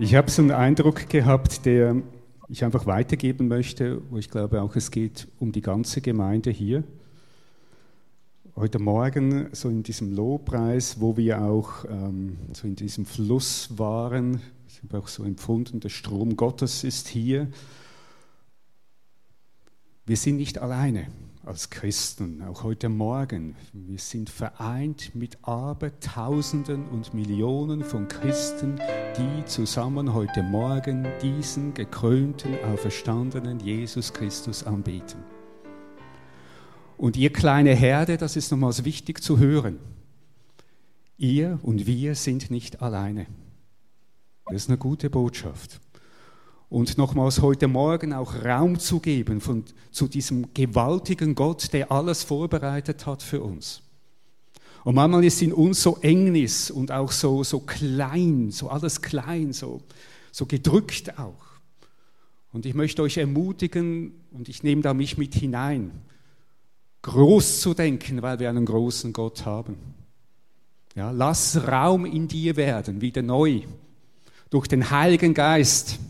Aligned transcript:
Ich 0.00 0.16
habe 0.16 0.28
so 0.28 0.42
einen 0.42 0.50
Eindruck 0.50 1.08
gehabt, 1.08 1.64
der 1.64 2.02
ich 2.48 2.64
einfach 2.64 2.84
weitergeben 2.84 3.46
möchte, 3.46 4.02
wo 4.10 4.16
ich 4.16 4.28
glaube 4.28 4.60
auch, 4.60 4.74
es 4.74 4.90
geht 4.90 5.28
um 5.38 5.52
die 5.52 5.60
ganze 5.60 6.00
Gemeinde 6.00 6.50
hier. 6.50 6.82
Heute 8.56 8.80
Morgen, 8.80 9.50
so 9.52 9.68
in 9.68 9.84
diesem 9.84 10.12
Lobpreis, 10.12 11.00
wo 11.00 11.16
wir 11.16 11.42
auch 11.42 11.84
ähm, 11.88 12.38
so 12.52 12.66
in 12.66 12.74
diesem 12.74 13.06
Fluss 13.06 13.78
waren, 13.78 14.40
ich 14.66 14.82
habe 14.82 14.98
auch 14.98 15.06
so 15.06 15.22
empfunden, 15.22 15.78
der 15.78 15.90
Strom 15.90 16.36
Gottes 16.36 16.82
ist 16.82 17.06
hier. 17.06 17.46
Wir 20.06 20.16
sind 20.16 20.38
nicht 20.38 20.58
alleine 20.58 21.06
als 21.46 21.70
Christen, 21.70 22.42
auch 22.42 22.62
heute 22.62 22.88
Morgen. 22.88 23.56
Wir 23.72 23.98
sind 23.98 24.30
vereint 24.30 25.14
mit 25.14 25.36
Abertausenden 25.42 26.88
und 26.88 27.12
Millionen 27.12 27.84
von 27.84 28.08
Christen, 28.08 28.80
die 29.18 29.44
zusammen 29.44 30.14
heute 30.14 30.42
Morgen 30.42 31.06
diesen 31.22 31.74
gekrönten, 31.74 32.56
auferstandenen 32.64 33.60
Jesus 33.60 34.12
Christus 34.12 34.64
anbeten. 34.64 35.22
Und 36.96 37.16
ihr 37.16 37.32
kleine 37.32 37.74
Herde, 37.74 38.16
das 38.16 38.36
ist 38.36 38.50
nochmals 38.50 38.84
wichtig 38.84 39.22
zu 39.22 39.38
hören. 39.38 39.78
Ihr 41.18 41.58
und 41.62 41.86
wir 41.86 42.14
sind 42.14 42.50
nicht 42.50 42.80
alleine. 42.80 43.26
Das 44.46 44.56
ist 44.56 44.68
eine 44.68 44.78
gute 44.78 45.10
Botschaft 45.10 45.80
und 46.74 46.98
nochmals 46.98 47.40
heute 47.40 47.68
Morgen 47.68 48.12
auch 48.12 48.34
Raum 48.44 48.80
zu 48.80 48.98
geben 48.98 49.40
von, 49.40 49.62
zu 49.92 50.08
diesem 50.08 50.52
gewaltigen 50.54 51.36
Gott, 51.36 51.72
der 51.72 51.92
alles 51.92 52.24
vorbereitet 52.24 53.06
hat 53.06 53.22
für 53.22 53.42
uns. 53.42 53.80
Und 54.82 54.96
manchmal 54.96 55.24
ist 55.24 55.40
in 55.40 55.52
uns 55.52 55.80
so 55.80 55.98
Engnis 56.00 56.72
und 56.72 56.90
auch 56.90 57.12
so, 57.12 57.44
so 57.44 57.60
klein, 57.60 58.50
so 58.50 58.70
alles 58.70 59.00
klein, 59.00 59.52
so, 59.52 59.82
so 60.32 60.46
gedrückt 60.46 61.16
auch. 61.16 61.44
Und 62.52 62.66
ich 62.66 62.74
möchte 62.74 63.02
euch 63.02 63.18
ermutigen, 63.18 64.10
und 64.32 64.48
ich 64.48 64.64
nehme 64.64 64.82
da 64.82 64.94
mich 64.94 65.16
mit 65.16 65.36
hinein, 65.36 65.92
groß 67.02 67.60
zu 67.60 67.74
denken, 67.74 68.20
weil 68.20 68.40
wir 68.40 68.50
einen 68.50 68.66
großen 68.66 69.12
Gott 69.12 69.46
haben. 69.46 69.76
Ja, 70.96 71.12
lass 71.12 71.68
Raum 71.68 72.04
in 72.04 72.26
dir 72.26 72.56
werden, 72.56 73.00
wieder 73.00 73.22
neu, 73.22 73.60
durch 74.50 74.66
den 74.66 74.90
Heiligen 74.90 75.34
Geist. 75.34 76.00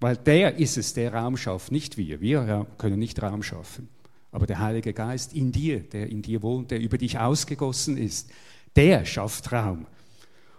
Weil 0.00 0.16
der 0.16 0.56
ist 0.56 0.76
es, 0.76 0.94
der 0.94 1.14
Raum 1.14 1.36
schafft, 1.36 1.72
nicht 1.72 1.96
wir. 1.96 2.20
Wir 2.20 2.66
können 2.78 2.98
nicht 2.98 3.22
Raum 3.22 3.42
schaffen. 3.42 3.88
Aber 4.30 4.46
der 4.46 4.60
Heilige 4.60 4.92
Geist 4.92 5.32
in 5.32 5.52
dir, 5.52 5.80
der 5.80 6.10
in 6.10 6.20
dir 6.20 6.42
wohnt, 6.42 6.70
der 6.70 6.80
über 6.80 6.98
dich 6.98 7.18
ausgegossen 7.18 7.96
ist, 7.96 8.30
der 8.74 9.04
schafft 9.06 9.52
Raum. 9.52 9.86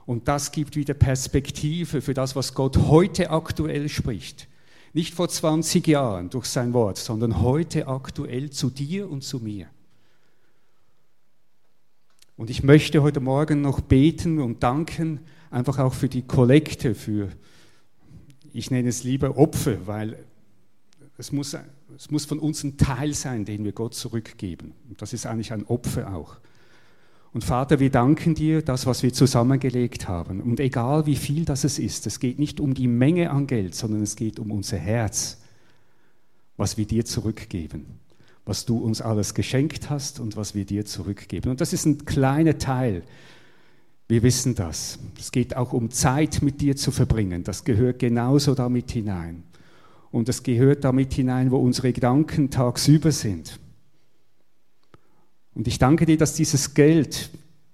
Und 0.08 0.28
das 0.28 0.52
gibt 0.52 0.76
wieder 0.76 0.94
Perspektive 0.94 2.02
für 2.02 2.14
das, 2.14 2.36
was 2.36 2.54
Gott 2.54 2.78
heute 2.78 3.30
aktuell 3.30 3.90
spricht. 3.90 4.48
Nicht 4.94 5.14
vor 5.14 5.30
20 5.30 5.86
Jahren 5.86 6.30
durch 6.30 6.46
sein 6.46 6.74
Wort, 6.74 6.98
sondern 6.98 7.42
heute 7.42 7.88
aktuell 7.88 8.50
zu 8.50 8.70
dir 8.70 9.12
und 9.12 9.24
zu 9.24 9.40
mir. 9.40 9.68
Und 12.38 12.50
ich 12.50 12.64
möchte 12.64 13.04
heute 13.04 13.20
Morgen 13.20 13.62
noch 13.62 13.82
beten 13.82 14.40
und 14.40 14.64
danken, 14.64 15.20
einfach 15.52 15.78
auch 15.78 15.94
für 15.94 16.08
die 16.08 16.22
Kollekte, 16.22 16.96
für 16.96 17.30
ich 18.58 18.72
nenne 18.72 18.90
es 18.90 19.04
lieber 19.04 19.38
Opfer, 19.38 19.86
weil 19.86 20.18
es 21.18 21.32
muss, 21.32 21.56
es 21.96 22.10
muss 22.10 22.26
von 22.26 22.40
uns 22.40 22.64
ein 22.64 22.78
Teil 22.78 23.14
sein, 23.14 23.46
den 23.46 23.64
wir 23.64 23.72
Gott 23.72 23.94
zurückgeben. 23.94 24.74
Und 24.90 25.00
das 25.00 25.14
ist 25.14 25.28
eigentlich 25.28 25.54
ein 25.54 25.66
Opfer 25.68 26.14
auch. 26.14 26.38
Und 27.34 27.44
Vater, 27.44 27.80
wir 27.80 27.92
danken 27.92 28.34
dir, 28.34 28.64
das, 28.64 28.88
was 28.88 29.04
wir 29.04 29.14
zusammengelegt 29.14 30.08
haben. 30.08 30.42
Und 30.42 30.60
egal 30.60 31.06
wie 31.06 31.16
viel 31.16 31.46
das 31.46 31.66
es 31.66 31.78
ist, 31.78 32.08
es 32.08 32.20
geht 32.20 32.40
nicht 32.40 32.60
um 32.60 32.74
die 32.74 32.88
Menge 32.88 33.30
an 33.30 33.46
Geld, 33.46 33.76
sondern 33.76 34.02
es 34.02 34.16
geht 34.16 34.40
um 34.40 34.50
unser 34.50 34.78
Herz, 34.78 35.40
was 36.56 36.78
wir 36.78 36.88
dir 36.88 37.06
zurückgeben, 37.06 38.00
was 38.44 38.66
du 38.66 38.80
uns 38.80 39.02
alles 39.02 39.36
geschenkt 39.36 39.92
hast 39.92 40.20
und 40.20 40.36
was 40.36 40.56
wir 40.56 40.66
dir 40.66 40.84
zurückgeben. 40.84 41.52
Und 41.52 41.62
das 41.62 41.74
ist 41.74 41.86
ein 41.86 42.06
kleiner 42.06 42.58
Teil 42.58 43.04
wir 44.08 44.24
wissen 44.24 44.56
das. 44.56 45.00
Es 45.20 45.32
geht 45.32 45.56
auch 45.56 45.74
um 45.74 45.92
Zeit 45.92 46.42
mit 46.42 46.62
dir 46.62 46.76
zu 46.76 46.92
verbringen. 46.92 47.44
Das 47.44 47.64
gehört 47.64 48.00
genauso 48.00 48.56
damit 48.56 48.92
hinein. 48.92 49.44
Und 50.12 50.30
es 50.30 50.44
gehört 50.44 50.86
damit 50.86 51.14
hinein, 51.14 51.52
wo 51.52 51.58
unsere 51.58 51.92
Gedanken 51.92 52.50
tagsüber 52.50 53.12
sind. 53.12 53.60
Und 55.54 55.68
ich 55.68 55.78
danke 55.78 56.06
dir, 56.06 56.18
dass 56.18 56.36
dieses 56.36 56.74
Geld 56.74 57.30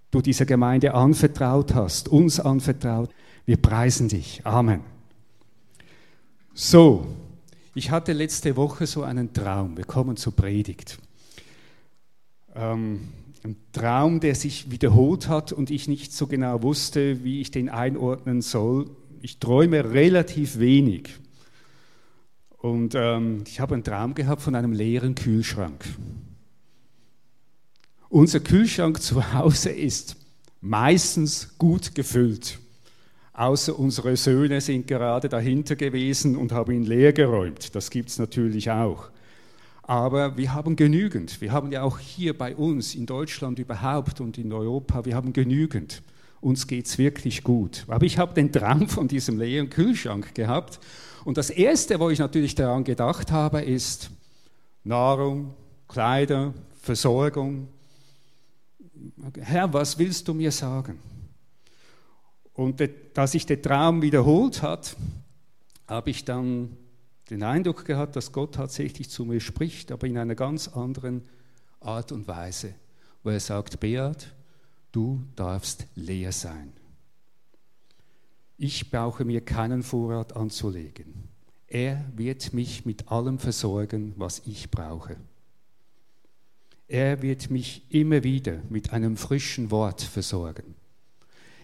du 0.09 0.21
dieser 0.21 0.45
Gemeinde 0.45 0.93
anvertraut 0.93 1.73
hast, 1.73 2.07
uns 2.07 2.39
anvertraut. 2.39 3.09
Wir 3.45 3.57
preisen 3.57 4.07
dich. 4.07 4.41
Amen. 4.45 4.81
So, 6.53 7.07
ich 7.75 7.91
hatte 7.91 8.13
letzte 8.13 8.55
Woche 8.55 8.87
so 8.87 9.03
einen 9.03 9.33
Traum. 9.33 9.75
Wir 9.75 9.85
kommen 9.85 10.15
zur 10.15 10.35
Predigt. 10.35 10.97
Ähm, 12.55 13.09
ein 13.43 13.57
Traum, 13.71 14.19
der 14.19 14.35
sich 14.35 14.71
wiederholt 14.71 15.27
hat 15.27 15.51
und 15.51 15.69
ich 15.69 15.87
nicht 15.87 16.13
so 16.13 16.27
genau 16.27 16.63
wusste, 16.63 17.23
wie 17.23 17.41
ich 17.41 17.51
den 17.51 17.69
einordnen 17.69 18.41
soll. 18.41 18.89
Ich 19.21 19.39
träume 19.39 19.91
relativ 19.91 20.59
wenig. 20.59 21.09
Und 22.57 22.95
ähm, 22.95 23.43
ich 23.45 23.59
habe 23.59 23.73
einen 23.73 23.83
Traum 23.83 24.15
gehabt 24.15 24.41
von 24.41 24.55
einem 24.55 24.71
leeren 24.71 25.15
Kühlschrank. 25.15 25.83
Unser 28.07 28.39
Kühlschrank 28.39 29.01
zu 29.01 29.33
Hause 29.33 29.71
ist 29.71 30.15
meistens 30.61 31.57
gut 31.57 31.93
gefüllt. 31.95 32.59
Außer 33.33 33.77
unsere 33.77 34.15
Söhne 34.15 34.61
sind 34.61 34.87
gerade 34.87 35.27
dahinter 35.27 35.75
gewesen 35.75 36.37
und 36.37 36.51
haben 36.51 36.71
ihn 36.71 36.83
leer 36.83 37.11
geräumt. 37.11 37.75
Das 37.75 37.89
gibt 37.89 38.09
es 38.09 38.19
natürlich 38.19 38.69
auch. 38.69 39.09
Aber 39.83 40.37
wir 40.37 40.53
haben 40.53 40.77
genügend. 40.77 41.41
Wir 41.41 41.51
haben 41.51 41.71
ja 41.71 41.83
auch 41.83 41.99
hier 41.99 42.37
bei 42.37 42.55
uns 42.55 42.95
in 42.95 43.05
Deutschland 43.05 43.59
überhaupt 43.59 44.21
und 44.21 44.37
in 44.37 44.53
Europa, 44.53 45.03
wir 45.05 45.15
haben 45.15 45.33
genügend. 45.33 46.01
Uns 46.39 46.67
geht 46.67 46.87
es 46.87 46.97
wirklich 46.97 47.43
gut. 47.43 47.83
Aber 47.87 48.05
ich 48.05 48.17
habe 48.17 48.33
den 48.33 48.51
Traum 48.51 48.87
von 48.87 49.07
diesem 49.07 49.37
leeren 49.37 49.69
Kühlschrank 49.69 50.33
gehabt. 50.35 50.79
Und 51.25 51.37
das 51.37 51.49
Erste, 51.49 51.99
wo 51.99 52.09
ich 52.09 52.19
natürlich 52.19 52.55
daran 52.55 52.83
gedacht 52.85 53.31
habe, 53.31 53.61
ist 53.61 54.09
Nahrung, 54.85 55.53
Kleider, 55.87 56.53
Versorgung. 56.81 57.67
Herr, 59.39 59.71
was 59.73 59.97
willst 59.99 60.27
du 60.27 60.33
mir 60.33 60.51
sagen? 60.51 60.99
Und 62.53 62.81
da 63.13 63.27
sich 63.27 63.45
der 63.45 63.61
Traum 63.61 64.01
wiederholt 64.01 64.61
hat, 64.61 64.95
habe 65.87 66.09
ich 66.09 66.23
dann 66.23 66.77
den 67.33 67.43
Eindruck 67.43 67.85
gehabt, 67.85 68.15
dass 68.15 68.31
Gott 68.31 68.53
tatsächlich 68.53 69.09
zu 69.09 69.25
mir 69.25 69.39
spricht, 69.39 69.91
aber 69.91 70.05
in 70.05 70.19
einer 70.19 70.35
ganz 70.35 70.67
anderen 70.67 71.23
Art 71.79 72.11
und 72.11 72.27
Weise, 72.27 72.75
wo 73.23 73.31
er 73.31 73.39
sagt, 73.39 73.79
Beat, 73.79 74.31
du 74.91 75.23
darfst 75.35 75.87
leer 75.95 76.31
sein. 76.31 76.71
Ich 78.55 78.91
brauche 78.91 79.25
mir 79.25 79.41
keinen 79.41 79.81
Vorrat 79.81 80.35
anzulegen. 80.35 81.27
Er 81.65 82.05
wird 82.15 82.53
mich 82.53 82.85
mit 82.85 83.11
allem 83.11 83.39
versorgen, 83.39 84.13
was 84.15 84.43
ich 84.45 84.69
brauche. 84.69 85.17
Er 86.87 87.23
wird 87.23 87.49
mich 87.49 87.91
immer 87.91 88.23
wieder 88.23 88.61
mit 88.69 88.93
einem 88.93 89.17
frischen 89.17 89.71
Wort 89.71 90.03
versorgen. 90.03 90.75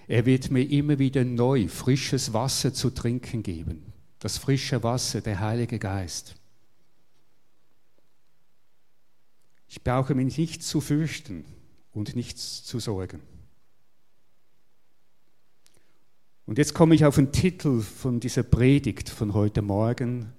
Er 0.07 0.25
wird 0.25 0.49
mir 0.49 0.67
immer 0.67 0.97
wieder 0.97 1.23
neu 1.23 1.67
frisches 1.67 2.33
Wasser 2.33 2.73
zu 2.73 2.89
trinken 2.89 3.43
geben 3.43 3.93
das 4.19 4.37
frische 4.37 4.83
Wasser, 4.83 5.21
der 5.21 5.39
Heilige 5.39 5.79
Geist. 5.79 6.35
Ich 9.67 9.83
brauche 9.83 10.15
mich 10.15 10.37
nicht 10.37 10.63
zu 10.63 10.81
fürchten 10.81 11.45
und 11.91 12.15
nichts 12.15 12.63
zu 12.63 12.79
sorgen. 12.79 13.21
Und 16.45 16.57
jetzt 16.57 16.73
komme 16.73 16.95
ich 16.95 17.05
auf 17.05 17.15
den 17.15 17.31
Titel 17.31 17.81
von 17.81 18.19
dieser 18.19 18.43
Predigt 18.43 19.09
von 19.09 19.35
heute 19.35 19.61
Morgen 19.61 20.33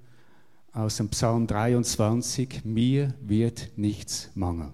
aus 0.72 0.96
dem 0.96 1.08
Psalm 1.10 1.46
23, 1.46 2.64
mir 2.64 3.14
wird 3.20 3.70
nichts 3.76 4.30
mangeln. 4.34 4.72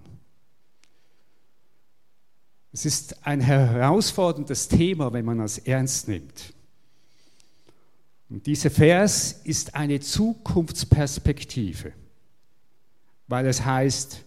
Es 2.71 2.85
ist 2.85 3.25
ein 3.25 3.41
herausforderndes 3.41 4.67
Thema, 4.67 5.13
wenn 5.13 5.25
man 5.25 5.39
es 5.39 5.57
ernst 5.57 6.07
nimmt. 6.07 6.53
Und 8.29 8.45
dieser 8.45 8.69
Vers 8.69 9.41
ist 9.43 9.75
eine 9.75 9.99
Zukunftsperspektive, 9.99 11.93
weil 13.27 13.45
es 13.45 13.63
heißt, 13.63 14.25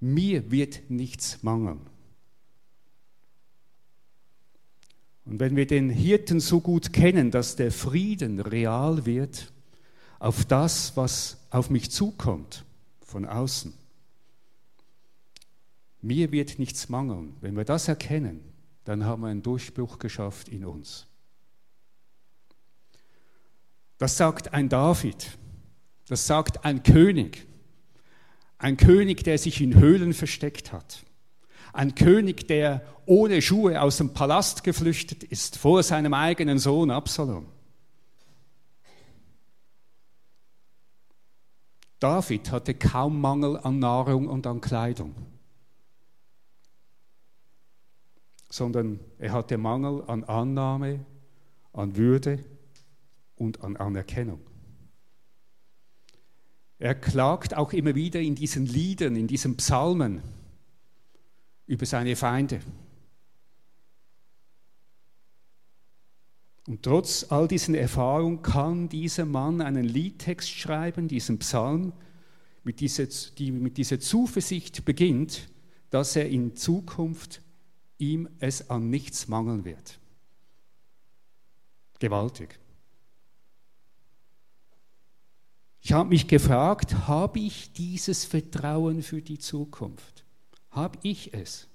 mir 0.00 0.50
wird 0.50 0.90
nichts 0.90 1.42
mangeln. 1.42 1.80
Und 5.24 5.40
wenn 5.40 5.56
wir 5.56 5.66
den 5.66 5.88
Hirten 5.88 6.40
so 6.40 6.60
gut 6.60 6.92
kennen, 6.92 7.30
dass 7.30 7.56
der 7.56 7.72
Frieden 7.72 8.40
real 8.40 9.06
wird 9.06 9.52
auf 10.18 10.44
das, 10.44 10.96
was 10.96 11.38
auf 11.50 11.70
mich 11.70 11.90
zukommt 11.90 12.64
von 13.00 13.24
außen, 13.24 13.72
mir 16.02 16.32
wird 16.32 16.58
nichts 16.58 16.90
mangeln. 16.90 17.34
Wenn 17.40 17.56
wir 17.56 17.64
das 17.64 17.88
erkennen, 17.88 18.40
dann 18.84 19.04
haben 19.04 19.22
wir 19.22 19.28
einen 19.28 19.42
Durchbruch 19.42 19.98
geschafft 19.98 20.48
in 20.48 20.66
uns. 20.66 21.06
Das 23.98 24.16
sagt 24.16 24.52
ein 24.52 24.68
David. 24.68 25.38
Das 26.08 26.26
sagt 26.26 26.64
ein 26.64 26.82
König. 26.82 27.46
Ein 28.58 28.76
König, 28.76 29.24
der 29.24 29.38
sich 29.38 29.60
in 29.60 29.74
Höhlen 29.74 30.12
versteckt 30.12 30.72
hat. 30.72 31.04
Ein 31.72 31.94
König, 31.94 32.46
der 32.48 32.82
ohne 33.06 33.42
Schuhe 33.42 33.80
aus 33.80 33.98
dem 33.98 34.14
Palast 34.14 34.64
geflüchtet 34.64 35.24
ist 35.24 35.58
vor 35.58 35.82
seinem 35.82 36.14
eigenen 36.14 36.58
Sohn 36.58 36.90
Absalom. 36.90 37.46
David 41.98 42.50
hatte 42.50 42.74
kaum 42.74 43.20
Mangel 43.20 43.56
an 43.58 43.78
Nahrung 43.78 44.28
und 44.28 44.46
an 44.46 44.60
Kleidung, 44.60 45.14
sondern 48.50 49.00
er 49.18 49.32
hatte 49.32 49.56
Mangel 49.56 50.04
an 50.06 50.22
Annahme, 50.24 51.04
an 51.72 51.96
Würde 51.96 52.44
und 53.44 53.60
an 53.62 53.76
Anerkennung. 53.76 54.40
Er 56.78 56.94
klagt 56.94 57.54
auch 57.54 57.72
immer 57.72 57.94
wieder 57.94 58.20
in 58.20 58.34
diesen 58.34 58.66
Liedern, 58.66 59.16
in 59.16 59.26
diesen 59.26 59.56
Psalmen 59.56 60.22
über 61.66 61.86
seine 61.86 62.16
Feinde. 62.16 62.60
Und 66.66 66.82
trotz 66.82 67.26
all 67.30 67.46
diesen 67.46 67.74
Erfahrungen 67.74 68.42
kann 68.42 68.88
dieser 68.88 69.26
Mann 69.26 69.60
einen 69.60 69.84
Liedtext 69.84 70.50
schreiben, 70.50 71.08
diesen 71.08 71.38
Psalm, 71.38 71.92
mit 72.64 72.80
dieser, 72.80 73.06
die 73.38 73.52
mit 73.52 73.76
dieser 73.76 74.00
Zuversicht 74.00 74.86
beginnt, 74.86 75.48
dass 75.90 76.16
er 76.16 76.28
in 76.28 76.56
Zukunft 76.56 77.42
ihm 77.98 78.28
es 78.40 78.70
an 78.70 78.88
nichts 78.88 79.28
mangeln 79.28 79.66
wird. 79.66 80.00
Gewaltig. 81.98 82.58
Ich 85.84 85.92
habe 85.92 86.08
mich 86.08 86.26
gefragt, 86.26 87.06
habe 87.08 87.38
ich 87.38 87.70
dieses 87.74 88.24
Vertrauen 88.24 89.02
für 89.02 89.20
die 89.20 89.38
Zukunft? 89.38 90.24
Habe 90.70 90.98
ich 91.02 91.34
es? 91.34 91.68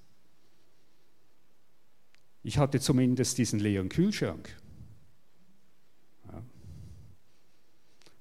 Ich 2.42 2.58
hatte 2.58 2.80
zumindest 2.80 3.38
diesen 3.38 3.60
leeren 3.60 3.88
Kühlschrank. 3.88 4.52
Ja. 6.26 6.42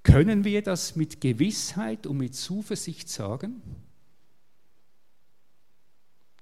Können 0.04 0.44
wir 0.44 0.62
das 0.62 0.96
mit 0.96 1.22
Gewissheit 1.22 2.06
und 2.06 2.18
mit 2.18 2.36
Zuversicht 2.36 3.10
sagen? 3.10 3.60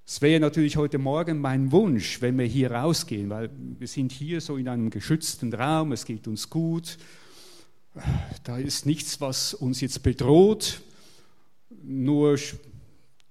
Es 0.06 0.20
wäre 0.20 0.40
natürlich 0.40 0.76
heute 0.76 0.98
Morgen 0.98 1.40
mein 1.40 1.72
Wunsch, 1.72 2.20
wenn 2.20 2.36
wir 2.36 2.44
hier 2.44 2.72
rausgehen, 2.72 3.30
weil 3.30 3.48
wir 3.78 3.88
sind 3.88 4.12
hier 4.12 4.42
so 4.42 4.58
in 4.58 4.68
einem 4.68 4.90
geschützten 4.90 5.54
Raum, 5.54 5.92
es 5.92 6.04
geht 6.04 6.28
uns 6.28 6.50
gut, 6.50 6.98
da 8.44 8.58
ist 8.58 8.86
nichts, 8.86 9.20
was 9.20 9.54
uns 9.54 9.80
jetzt 9.80 10.02
bedroht, 10.02 10.80
nur 11.82 12.38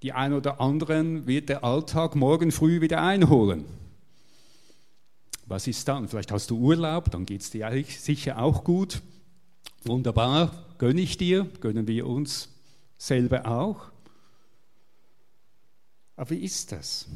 die 0.02 0.14
einen 0.14 0.34
oder 0.36 0.62
anderen 0.62 1.26
wird 1.28 1.50
der 1.50 1.64
Alltag 1.64 2.16
morgen 2.16 2.52
früh 2.52 2.82
wieder 2.82 3.02
einholen. 3.02 3.66
Was 5.46 5.68
ist 5.68 5.88
dann? 5.88 6.08
Vielleicht 6.08 6.32
hast 6.32 6.50
du 6.50 6.58
Urlaub, 6.58 7.10
dann 7.10 7.26
geht 7.26 7.42
es 7.42 7.50
dir 7.50 7.72
sicher 7.88 8.42
auch 8.42 8.64
gut. 8.64 9.02
Wunderbar, 9.86 10.52
gönne 10.78 11.02
ich 11.02 11.18
dir, 11.18 11.50
gönnen 11.62 11.88
wir 11.88 12.06
uns 12.06 12.50
selber 12.98 13.48
auch. 13.48 13.90
Aber 16.18 16.32
wie 16.32 16.44
ist 16.44 16.72
das? 16.72 17.08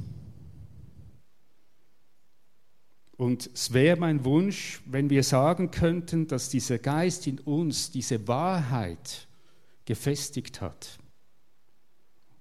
Und 3.22 3.52
es 3.54 3.72
wäre 3.72 3.98
mein 3.98 4.26
Wunsch, 4.26 4.82
wenn 4.88 5.12
wir 5.12 5.22
sagen 5.22 5.70
könnten, 5.70 6.26
dass 6.26 6.50
dieser 6.50 6.80
Geist 6.80 7.28
in 7.28 7.38
uns 7.38 7.92
diese 7.92 8.28
Wahrheit 8.28 9.28
gefestigt 9.86 10.60
hat. 10.60 10.98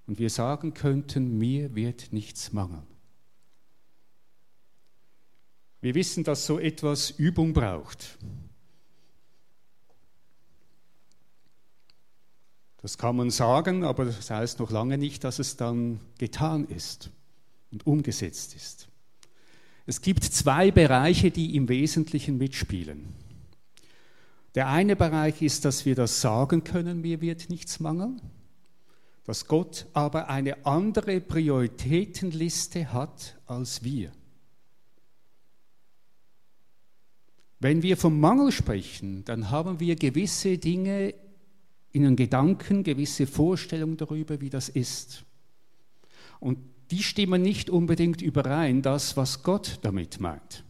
Und 0.07 0.19
wir 0.19 0.31
sagen 0.31 0.73
könnten, 0.73 1.37
mir 1.37 1.75
wird 1.75 2.15
nichts 2.15 2.55
mangeln. 2.55 2.87
Wir 5.83 5.95
wissen, 5.95 6.25
dass 6.25 6.47
so 6.47 6.59
etwas 6.59 7.11
Übung 7.11 7.53
braucht. 7.53 8.17
Das 12.79 12.97
kann 12.97 13.17
man 13.17 13.29
sagen, 13.29 13.85
aber 13.85 14.07
das 14.07 14.31
heißt 14.31 14.59
noch 14.61 14.71
lange 14.71 14.97
nicht, 14.97 15.25
dass 15.25 15.41
es 15.41 15.59
dann 15.59 16.01
getan 16.17 16.65
ist 16.65 17.11
und 17.71 17.87
umgesetzt 17.87 18.55
ist. 18.57 18.90
Es 19.91 20.01
gibt 20.01 20.23
zwei 20.23 20.71
Bereiche, 20.71 21.33
die 21.33 21.57
im 21.57 21.69
Wesentlichen 21.69 22.39
mitspielen. 22.39 23.09
Der 24.55 24.69
eine 24.69 24.95
Bereich 24.95 25.43
ist, 25.43 25.65
dass 25.65 25.85
wir 25.85 25.97
das 25.97 26.21
sagen 26.21 26.63
können, 26.63 27.01
mir 27.01 27.21
wird 27.21 27.51
nichts 27.51 27.81
mangeln, 27.81 28.23
dass 29.25 29.49
Gott 29.49 29.89
aber 29.93 30.29
eine 30.29 30.65
andere 30.65 31.21
Prioritätenliste 31.21 32.93
hat 32.93 33.37
als 33.47 33.83
wir. 33.83 34.13
Wenn 37.59 37.83
wir 37.83 37.97
vom 37.97 38.21
Mangel 38.21 38.53
sprechen, 38.53 39.25
dann 39.25 39.51
haben 39.51 39.81
wir 39.81 39.97
gewisse 39.97 40.57
Dinge 40.57 41.15
in 41.91 42.05
den 42.05 42.15
Gedanken, 42.15 42.85
gewisse 42.85 43.27
Vorstellungen 43.27 43.97
darüber, 43.97 44.41
wie 44.41 44.51
das 44.51 44.69
ist. 44.69 45.25
Und 46.39 46.59
die 46.91 47.03
stimmen 47.03 47.43
nicht 47.43 47.71
unbedingt 47.71 48.21
überein, 48.23 48.83
das, 48.83 49.17
was 49.17 49.43
Gott 49.43 49.79
damit 49.83 50.21
meint. 50.21 50.65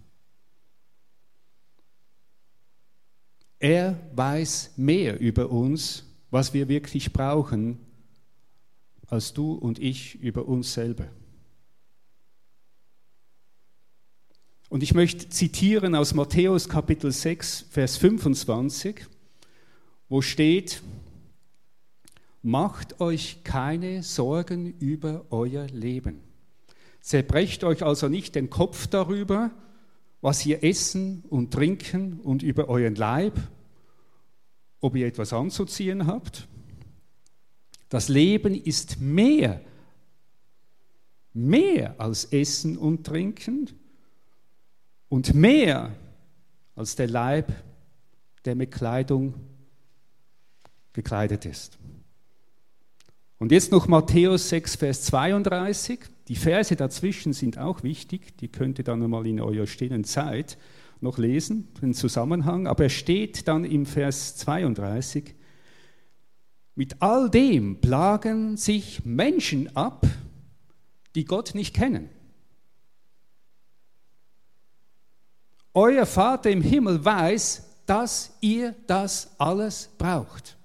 Er 3.59 4.01
weiß 4.15 4.73
mehr 4.77 5.21
über 5.21 5.51
uns, 5.51 6.05
was 6.31 6.55
wir 6.55 6.69
wirklich 6.69 7.13
brauchen, 7.13 7.79
als 9.07 9.33
du 9.33 9.53
und 9.53 9.79
ich 9.79 10.15
über 10.17 10.47
uns 10.47 10.73
selber. 10.73 11.09
Und 14.71 14.83
ich 14.83 14.95
möchte 14.95 15.29
zitieren 15.29 15.95
aus 15.95 16.15
Matthäus 16.15 16.69
Kapitel 16.69 17.11
6, 17.11 17.67
Vers 17.71 17.97
25, 17.97 19.05
wo 20.09 20.23
steht, 20.23 20.81
Macht 22.43 23.01
euch 23.01 23.45
keine 23.45 24.03
Sorgen 24.03 24.79
über 24.79 25.27
euer 25.31 25.67
Leben. 25.67 26.21
Zerbrecht 27.01 27.65
euch 27.65 27.83
also 27.83 28.09
nicht 28.09 28.35
den 28.35 28.51
Kopf 28.51 28.87
darüber, 28.87 29.51
was 30.21 30.45
ihr 30.45 30.63
essen 30.63 31.25
und 31.29 31.53
trinken 31.53 32.21
und 32.21 32.43
über 32.43 32.69
euren 32.69 32.95
Leib, 32.95 33.39
ob 34.81 34.97
ihr 34.97 35.07
etwas 35.07 35.33
anzuziehen 35.33 36.07
habt. 36.07 36.49
Das 37.89 38.09
Leben 38.09 38.55
ist 38.55 39.01
mehr, 39.01 39.61
mehr 41.33 41.99
als 41.99 42.25
Essen 42.27 42.77
und 42.79 43.05
Trinken 43.05 43.71
und 45.09 45.35
mehr 45.35 45.95
als 46.75 46.97
der 46.97 47.09
Leib, 47.09 47.53
der 48.45 48.55
mit 48.55 48.71
Kleidung 48.71 49.35
gekleidet 50.93 51.45
ist. 51.47 51.79
Und 53.41 53.53
jetzt 53.53 53.73
noch 53.73 53.89
Matthäus 53.89 54.51
6, 54.51 54.77
Vers 54.77 55.03
32. 55.05 55.99
Die 56.29 56.37
Verse 56.37 56.77
dazwischen 56.77 57.33
sind 57.33 57.57
auch 57.57 57.83
wichtig, 57.83 58.37
die 58.37 58.49
könnt 58.49 58.77
ihr 58.77 58.85
dann 58.85 59.03
einmal 59.03 59.27
in 59.27 59.41
eurer 59.41 59.67
stillen 59.67 60.05
Zeit 60.05 60.59
noch 61.01 61.17
lesen, 61.17 61.69
den 61.81 61.95
Zusammenhang. 61.95 62.67
Aber 62.67 62.85
er 62.85 62.91
steht 62.91 63.49
dann 63.49 63.65
im 63.65 63.87
Vers 63.87 64.37
32, 64.37 65.35
mit 66.75 67.01
all 67.01 67.31
dem 67.31 67.81
plagen 67.81 68.59
sich 68.59 69.07
Menschen 69.07 69.75
ab, 69.75 70.07
die 71.15 71.25
Gott 71.25 71.55
nicht 71.55 71.75
kennen. 71.75 72.11
Euer 75.73 76.05
Vater 76.05 76.51
im 76.51 76.61
Himmel 76.61 77.03
weiß, 77.03 77.85
dass 77.87 78.37
ihr 78.43 78.75
das 78.87 79.31
alles 79.39 79.89
braucht. 79.97 80.59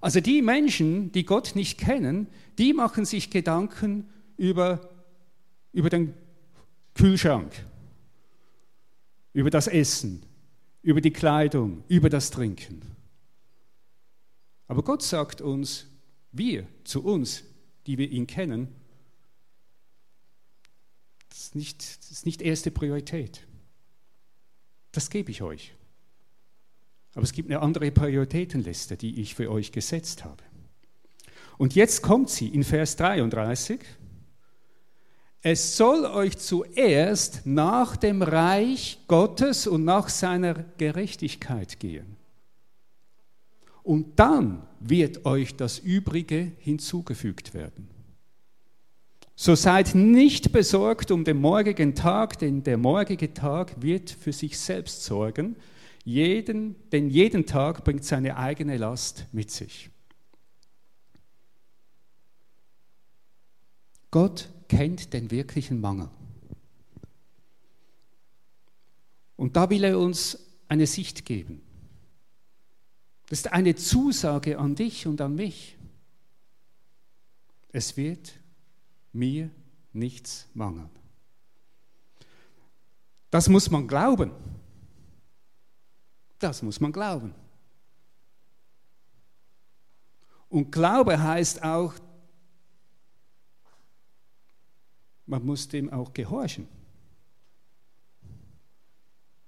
Also 0.00 0.20
die 0.20 0.42
Menschen, 0.42 1.12
die 1.12 1.24
Gott 1.24 1.52
nicht 1.54 1.78
kennen, 1.78 2.26
die 2.58 2.72
machen 2.72 3.04
sich 3.04 3.30
Gedanken 3.30 4.08
über, 4.36 4.90
über 5.72 5.90
den 5.90 6.14
Kühlschrank, 6.94 7.52
über 9.32 9.50
das 9.50 9.66
Essen, 9.66 10.22
über 10.82 11.00
die 11.00 11.12
Kleidung, 11.12 11.84
über 11.88 12.08
das 12.08 12.30
Trinken. 12.30 12.80
Aber 14.66 14.82
Gott 14.82 15.02
sagt 15.02 15.40
uns, 15.40 15.86
wir, 16.32 16.66
zu 16.84 17.04
uns, 17.04 17.44
die 17.86 17.98
wir 17.98 18.08
ihn 18.10 18.26
kennen, 18.26 18.68
das 21.28 21.38
ist 21.40 21.54
nicht, 21.54 21.78
das 21.78 22.10
ist 22.10 22.26
nicht 22.26 22.40
erste 22.40 22.70
Priorität. 22.70 23.46
Das 24.92 25.10
gebe 25.10 25.30
ich 25.30 25.42
euch. 25.42 25.74
Aber 27.14 27.24
es 27.24 27.32
gibt 27.32 27.50
eine 27.50 27.60
andere 27.60 27.90
Prioritätenliste, 27.90 28.96
die 28.96 29.20
ich 29.20 29.34
für 29.34 29.50
euch 29.50 29.72
gesetzt 29.72 30.24
habe. 30.24 30.42
Und 31.58 31.74
jetzt 31.74 32.02
kommt 32.02 32.30
sie 32.30 32.48
in 32.48 32.64
Vers 32.64 32.96
33. 32.96 33.80
Es 35.42 35.76
soll 35.76 36.04
euch 36.04 36.38
zuerst 36.38 37.46
nach 37.46 37.96
dem 37.96 38.22
Reich 38.22 38.98
Gottes 39.08 39.66
und 39.66 39.84
nach 39.84 40.08
seiner 40.08 40.54
Gerechtigkeit 40.78 41.80
gehen. 41.80 42.16
Und 43.82 44.18
dann 44.18 44.66
wird 44.78 45.24
euch 45.24 45.56
das 45.56 45.78
Übrige 45.78 46.52
hinzugefügt 46.58 47.54
werden. 47.54 47.88
So 49.34 49.54
seid 49.54 49.94
nicht 49.94 50.52
besorgt 50.52 51.10
um 51.10 51.24
den 51.24 51.38
morgigen 51.38 51.94
Tag, 51.94 52.38
denn 52.38 52.62
der 52.62 52.76
morgige 52.76 53.32
Tag 53.32 53.80
wird 53.80 54.10
für 54.10 54.32
sich 54.34 54.58
selbst 54.58 55.04
sorgen. 55.04 55.56
Jeden, 56.04 56.88
denn 56.90 57.10
jeden 57.10 57.46
Tag 57.46 57.84
bringt 57.84 58.04
seine 58.04 58.36
eigene 58.36 58.76
Last 58.76 59.26
mit 59.32 59.50
sich. 59.50 59.90
Gott 64.10 64.48
kennt 64.68 65.12
den 65.12 65.30
wirklichen 65.30 65.80
Mangel. 65.80 66.10
Und 69.36 69.56
da 69.56 69.70
will 69.70 69.84
er 69.84 69.98
uns 69.98 70.38
eine 70.68 70.86
Sicht 70.86 71.24
geben. 71.24 71.62
Das 73.28 73.40
ist 73.40 73.52
eine 73.52 73.76
Zusage 73.76 74.58
an 74.58 74.74
dich 74.74 75.06
und 75.06 75.20
an 75.20 75.34
mich. 75.34 75.76
Es 77.72 77.96
wird 77.96 78.32
mir 79.12 79.50
nichts 79.92 80.48
mangeln. 80.54 80.90
Das 83.30 83.48
muss 83.48 83.70
man 83.70 83.86
glauben. 83.86 84.32
Das 86.40 86.62
muss 86.62 86.80
man 86.80 86.90
glauben. 86.90 87.32
Und 90.48 90.72
Glaube 90.72 91.22
heißt 91.22 91.62
auch, 91.62 91.94
man 95.26 95.46
muss 95.46 95.68
dem 95.68 95.92
auch 95.92 96.12
gehorchen. 96.12 96.66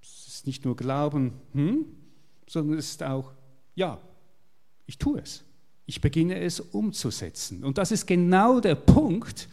Es 0.00 0.28
ist 0.28 0.46
nicht 0.46 0.64
nur 0.64 0.76
Glauben, 0.76 1.32
hm, 1.52 1.86
sondern 2.46 2.78
es 2.78 2.90
ist 2.90 3.02
auch, 3.02 3.32
ja, 3.74 4.00
ich 4.86 4.96
tue 4.96 5.20
es 5.20 5.44
ich 5.86 6.00
beginne 6.00 6.40
es 6.40 6.60
umzusetzen. 6.60 7.64
Und 7.64 7.78
das 7.78 7.92
ist 7.92 8.06
genau 8.06 8.60
der 8.60 8.74
Punkt, 8.74 9.48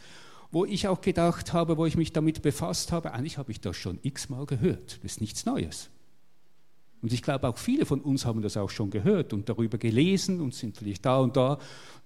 wo 0.51 0.65
ich 0.65 0.87
auch 0.87 1.01
gedacht 1.01 1.53
habe, 1.53 1.77
wo 1.77 1.85
ich 1.85 1.97
mich 1.97 2.13
damit 2.13 2.41
befasst 2.41 2.91
habe, 2.91 3.13
eigentlich 3.13 3.37
habe 3.37 3.51
ich 3.51 3.61
das 3.61 3.77
schon 3.77 3.99
x-mal 4.03 4.45
gehört. 4.45 4.97
Das 5.03 5.13
ist 5.13 5.21
nichts 5.21 5.45
Neues. 5.45 5.89
Und 7.01 7.13
ich 7.13 7.21
glaube, 7.21 7.47
auch 7.47 7.57
viele 7.57 7.85
von 7.85 8.01
uns 8.01 8.25
haben 8.25 8.41
das 8.41 8.57
auch 8.57 8.69
schon 8.69 8.89
gehört 8.89 9.31
und 9.31 9.47
darüber 9.47 9.77
gelesen 9.77 10.41
und 10.41 10.53
sind 10.53 10.77
vielleicht 10.77 11.05
da 11.05 11.19
und 11.19 11.37
da 11.37 11.59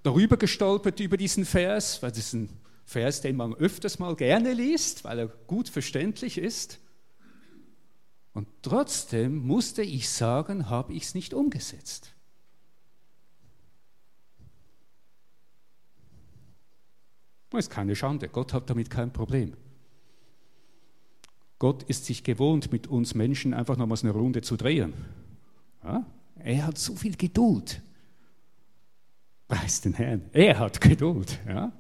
darüber 0.04 0.38
gestolpert 0.38 1.00
über 1.00 1.18
diesen 1.18 1.46
Vers, 1.46 2.04
weil 2.04 2.12
das 2.12 2.20
ist 2.20 2.34
ein 2.34 2.50
Vers, 2.86 3.22
den 3.22 3.36
man 3.36 3.54
öfters 3.56 3.98
mal 3.98 4.16
gerne 4.16 4.54
liest, 4.54 5.04
weil 5.04 5.20
er 5.20 5.28
gut 5.28 5.70
verständlich 5.70 6.38
ist. 6.38 6.80
Und 8.34 8.48
trotzdem 8.62 9.38
musste 9.38 9.84
ich 9.84 10.10
sagen, 10.10 10.70
habe 10.70 10.94
ich 10.94 11.04
es 11.04 11.16
nicht 11.16 11.34
umgesetzt. 11.34 12.14
Das 17.50 17.66
ist 17.66 17.70
keine 17.70 17.96
Schande. 17.96 18.28
Gott 18.30 18.52
hat 18.52 18.70
damit 18.70 18.90
kein 18.90 19.14
Problem. 19.14 19.56
Gott 21.64 21.84
ist 21.84 22.04
sich 22.04 22.26
gewohnt, 22.26 22.74
mit 22.74 22.88
uns 22.88 23.16
Menschen 23.16 23.54
einfach 23.54 23.78
nochmals 23.78 24.04
eine 24.04 24.12
Runde 24.12 24.42
zu 24.42 24.58
drehen. 24.58 24.94
Ja? 25.82 26.06
Er 26.36 26.68
hat 26.68 26.78
so 26.78 26.94
viel 26.94 27.16
Geduld. 27.16 27.82
Preis 29.48 29.80
den 29.80 29.94
Herrn. 29.94 30.30
Er 30.34 30.60
hat 30.60 30.82
Geduld. 30.82 31.40
Ja? 31.48 31.72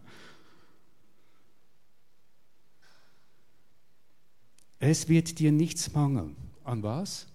Es 4.79 5.09
wird 5.09 5.37
dir 5.39 5.51
nichts 5.51 5.91
mangeln. 5.91 6.37
An 6.63 6.81
was? 6.81 7.27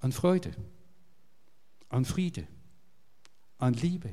An 0.00 0.10
Freude, 0.10 0.50
an 1.88 2.04
Friede, 2.04 2.48
an 3.58 3.74
Liebe, 3.74 4.12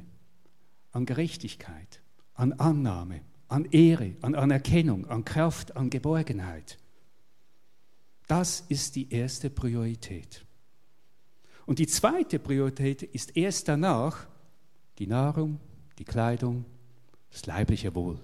an 0.92 1.08
Gerechtigkeit, 1.08 2.04
an 2.36 2.54
Annahme, 2.54 3.22
an 3.48 3.66
Ehre, 3.72 4.16
an 4.22 4.36
Anerkennung, 4.36 5.06
an 5.08 5.24
Kraft, 5.25 5.75
an 5.75 5.89
Geborgenheit. 5.89 6.77
Das 8.27 8.62
ist 8.68 8.96
die 8.96 9.12
erste 9.12 9.50
Priorität. 9.50 10.46
Und 11.66 11.80
die 11.80 11.88
zweite 11.88 12.39
Priorität 12.39 13.04
ist 13.04 13.36
erst 13.38 13.68
danach 13.68 14.27
die 15.00 15.08
Nahrung, 15.08 15.60
die 15.98 16.06
Kleidung, 16.06 16.66
das 17.32 17.46
leibliche 17.46 17.94
Wohl 17.96 18.20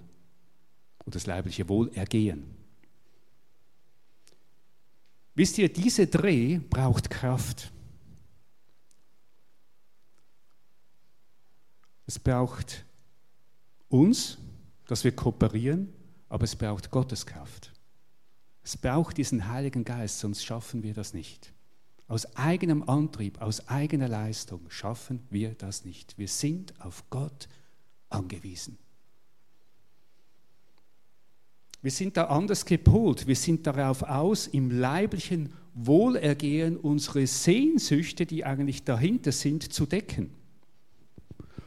und 1.04 1.14
das 1.14 1.26
leibliche 1.26 1.68
Wohlergehen. 1.68 2.44
Wisst 5.34 5.58
ihr, 5.58 5.72
diese 5.72 6.06
Dreh 6.06 6.58
braucht 6.58 7.10
Kraft. 7.10 7.72
Es 12.06 12.18
braucht 12.18 12.84
uns, 13.88 14.38
dass 14.86 15.04
wir 15.04 15.12
kooperieren, 15.12 15.92
aber 16.28 16.44
es 16.44 16.56
braucht 16.56 16.90
Gottes 16.90 17.26
Kraft. 17.26 17.72
Es 18.62 18.76
braucht 18.76 19.16
diesen 19.18 19.48
Heiligen 19.48 19.84
Geist, 19.84 20.20
sonst 20.20 20.44
schaffen 20.44 20.82
wir 20.82 20.94
das 20.94 21.14
nicht. 21.14 21.52
Aus 22.08 22.36
eigenem 22.36 22.82
Antrieb, 22.88 23.40
aus 23.40 23.68
eigener 23.68 24.08
Leistung 24.08 24.68
schaffen 24.68 25.22
wir 25.30 25.54
das 25.54 25.84
nicht. 25.84 26.18
Wir 26.18 26.28
sind 26.28 26.78
auf 26.80 27.04
Gott 27.10 27.48
angewiesen. 28.10 28.78
Wir 31.80 31.90
sind 31.90 32.16
da 32.16 32.24
anders 32.24 32.64
gepolt. 32.64 33.26
Wir 33.26 33.36
sind 33.36 33.66
darauf 33.66 34.02
aus, 34.02 34.46
im 34.46 34.70
leiblichen 34.70 35.52
Wohlergehen 35.74 36.78
unsere 36.78 37.26
Sehnsüchte, 37.26 38.24
die 38.24 38.44
eigentlich 38.44 38.84
dahinter 38.84 39.32
sind, 39.32 39.72
zu 39.72 39.84
decken. 39.84 40.30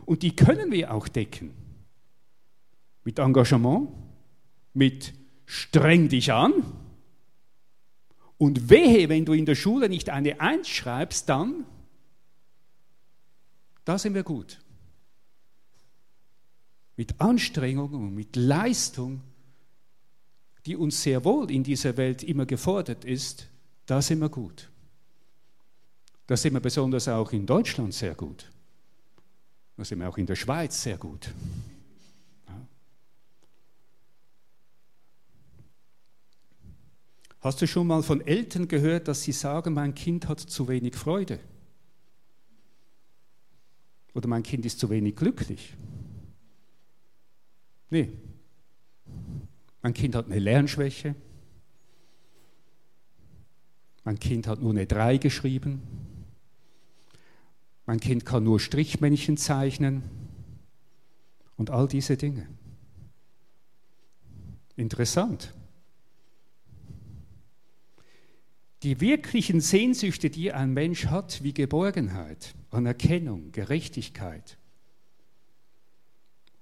Und 0.06 0.24
die 0.24 0.36
können 0.36 0.72
wir 0.72 0.94
auch 0.94 1.08
decken 1.08 1.67
mit 3.08 3.20
Engagement, 3.20 3.88
mit 4.74 5.14
streng 5.46 6.10
dich 6.10 6.34
an. 6.34 6.52
Und 8.38 8.70
wehe, 8.70 9.08
wenn 9.08 9.24
du 9.24 9.32
in 9.32 9.46
der 9.46 9.56
Schule 9.56 9.88
nicht 9.88 10.10
eine 10.10 10.42
Eins 10.42 10.68
schreibst, 10.68 11.30
dann, 11.30 11.66
da 13.86 13.98
sind 13.98 14.14
wir 14.14 14.24
gut. 14.24 14.60
Mit 16.98 17.22
Anstrengung 17.22 17.94
und 17.94 18.14
mit 18.14 18.36
Leistung, 18.36 19.22
die 20.66 20.76
uns 20.76 21.02
sehr 21.02 21.24
wohl 21.24 21.50
in 21.50 21.64
dieser 21.64 21.96
Welt 21.96 22.24
immer 22.24 22.46
gefordert 22.46 23.06
ist, 23.06 23.48
da 23.86 24.02
sind 24.02 24.20
wir 24.20 24.28
gut. 24.28 24.70
Da 26.26 26.36
sind 26.36 26.52
wir 26.52 26.60
besonders 26.60 27.08
auch 27.08 27.32
in 27.32 27.46
Deutschland 27.46 27.94
sehr 27.94 28.16
gut. 28.16 28.52
Da 29.78 29.86
sind 29.86 30.00
wir 30.00 30.10
auch 30.10 30.18
in 30.18 30.26
der 30.26 30.36
Schweiz 30.36 30.84
sehr 30.84 30.98
gut. 30.98 31.30
Hast 37.48 37.62
du 37.62 37.66
schon 37.66 37.88
mal 37.88 38.04
von 38.04 38.20
Eltern 38.20 38.68
gehört, 38.68 39.08
dass 39.08 39.24
sie 39.24 39.32
sagen, 39.32 39.74
mein 39.74 39.96
Kind 39.96 40.28
hat 40.28 40.42
zu 40.42 40.68
wenig 40.68 40.96
Freude? 40.96 41.40
Oder 44.14 44.28
mein 44.28 44.44
Kind 44.44 44.66
ist 44.66 44.80
zu 44.80 44.90
wenig 44.90 45.16
glücklich? 45.16 45.74
Nee. 47.90 48.12
Mein 49.82 49.94
Kind 49.94 50.16
hat 50.16 50.26
eine 50.26 50.40
Lernschwäche. 50.40 51.16
Mein 54.04 54.20
Kind 54.20 54.46
hat 54.46 54.62
nur 54.62 54.72
eine 54.72 54.86
3 54.86 55.16
geschrieben. 55.18 55.82
Mein 57.86 58.02
Kind 58.02 58.26
kann 58.26 58.44
nur 58.44 58.60
Strichmännchen 58.60 59.38
zeichnen. 59.38 60.04
Und 61.56 61.70
all 61.70 61.88
diese 61.88 62.18
Dinge. 62.18 62.46
Interessant. 64.76 65.54
Die 68.88 69.02
wirklichen 69.02 69.60
Sehnsüchte, 69.60 70.30
die 70.30 70.54
ein 70.54 70.72
Mensch 70.74 71.08
hat, 71.08 71.44
wie 71.44 71.54
Geborgenheit, 71.54 72.56
Anerkennung, 72.72 73.52
Gerechtigkeit. 73.52 74.58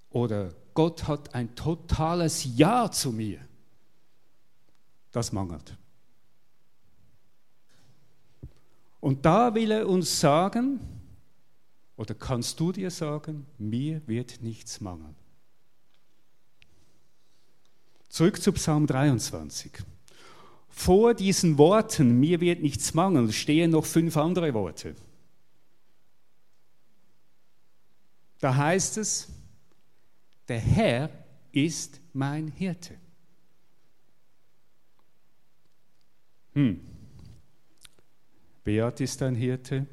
Oder 0.10 0.56
Gott 0.74 1.08
hat 1.08 1.36
ein 1.36 1.54
totales 1.54 2.48
Ja 2.58 2.90
zu 2.90 3.12
mir. 3.12 3.38
Das 5.12 5.34
mangelt. 5.34 5.78
Und 9.00 9.24
da 9.24 9.54
will 9.54 9.70
er 9.70 9.88
uns 9.88 10.20
sagen, 10.20 10.80
oder 11.96 12.16
kannst 12.16 12.60
du 12.60 12.72
dir 12.72 12.90
sagen, 12.90 13.46
mir 13.60 14.02
wird 14.08 14.42
nichts 14.42 14.82
mangeln. 14.82 15.16
Zurück 18.10 18.42
zu 18.42 18.52
Psalm 18.52 18.88
23. 18.88 19.84
Vor 20.78 21.14
diesen 21.14 21.58
Worten, 21.58 22.20
mir 22.20 22.42
wird 22.42 22.62
nichts 22.62 22.94
mangeln, 22.94 23.32
stehen 23.32 23.72
noch 23.72 23.86
fünf 23.86 24.18
andere 24.18 24.54
Worte. 24.54 24.94
Da 28.40 28.56
heißt 28.56 28.98
es, 28.98 29.30
der 30.50 30.60
Herr 30.60 31.10
ist 31.54 32.02
mein 32.12 32.50
Hirte. 32.50 32.98
Hm. 36.54 36.82
Beat 38.66 39.00
ist 39.00 39.22
dein 39.22 39.36
Hirte, 39.36 39.88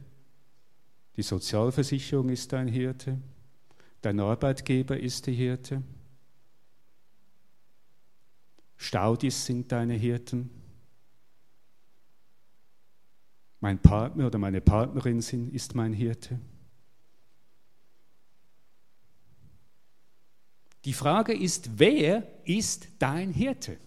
die 1.16 1.22
Sozialversicherung 1.22 2.28
ist 2.28 2.52
dein 2.52 2.66
Hirte, 2.66 3.18
dein 4.00 4.18
Arbeitgeber 4.18 4.98
ist 4.98 5.28
der 5.28 5.34
Hirte, 5.34 5.82
Staudis 8.76 9.46
sind 9.46 9.70
deine 9.70 9.94
Hirten, 9.94 10.50
mein 13.62 13.78
Partner 13.78 14.26
oder 14.26 14.38
meine 14.38 14.60
Partnerin 14.60 15.20
sind, 15.20 15.54
ist 15.54 15.76
mein 15.76 15.92
Hirte. 15.92 16.40
Die 20.84 20.92
Frage 20.92 21.32
ist, 21.32 21.78
wer 21.78 22.26
ist 22.44 22.88
dein 22.98 23.32
Hirte? 23.32 23.78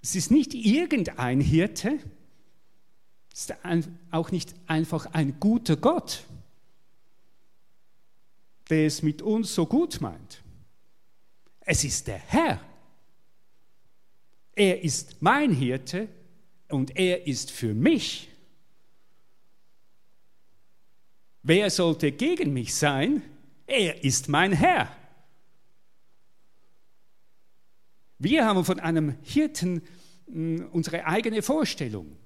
Es 0.00 0.14
ist 0.14 0.30
nicht 0.30 0.54
irgendein 0.54 1.40
Hirte, 1.40 1.98
es 3.32 3.50
ist 3.50 3.54
auch 4.12 4.30
nicht 4.30 4.54
einfach 4.68 5.06
ein 5.06 5.40
guter 5.40 5.76
Gott, 5.76 6.24
der 8.70 8.86
es 8.86 9.02
mit 9.02 9.22
uns 9.22 9.52
so 9.52 9.66
gut 9.66 10.00
meint. 10.00 10.44
Es 11.62 11.82
ist 11.82 12.06
der 12.06 12.18
Herr. 12.18 12.60
Er 14.56 14.82
ist 14.82 15.20
mein 15.20 15.52
Hirte 15.52 16.08
und 16.70 16.96
er 16.96 17.26
ist 17.26 17.50
für 17.50 17.74
mich. 17.74 18.30
Wer 21.42 21.70
sollte 21.70 22.10
gegen 22.10 22.54
mich 22.54 22.74
sein? 22.74 23.22
Er 23.66 24.02
ist 24.02 24.28
mein 24.28 24.52
Herr. 24.52 24.96
Wir 28.18 28.46
haben 28.46 28.64
von 28.64 28.80
einem 28.80 29.16
Hirten 29.22 29.82
hm, 30.26 30.68
unsere 30.72 31.04
eigene 31.04 31.42
Vorstellung. 31.42 32.16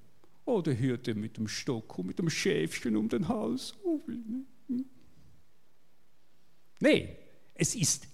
Oh, 0.45 0.61
der 0.61 0.73
Hirte 0.73 1.13
mit 1.13 1.35
dem 1.35 1.49
Stock 1.49 1.99
und 1.99 2.07
mit 2.07 2.17
dem 2.17 2.29
Schäfchen 2.29 2.95
um 2.95 3.09
den 3.09 3.27
Hals. 3.27 3.75
Oh, 3.83 3.99
hm. 4.05 4.45
nee, 6.79 7.17
es 7.55 7.75
ist 7.75 8.07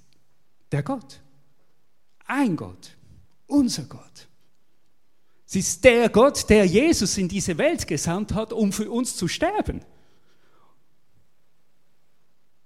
der 0.72 0.82
Gott. 0.82 1.22
Ein 2.26 2.56
Gott. 2.56 2.97
Unser 3.48 3.84
Gott. 3.84 4.28
Es 5.48 5.56
ist 5.56 5.84
der 5.84 6.10
Gott, 6.10 6.50
der 6.50 6.66
Jesus 6.66 7.18
in 7.18 7.30
diese 7.30 7.58
Welt 7.58 7.88
gesandt 7.88 8.34
hat, 8.34 8.52
um 8.52 8.74
für 8.74 8.92
uns 8.92 9.16
zu 9.16 9.28
sterben. 9.28 9.82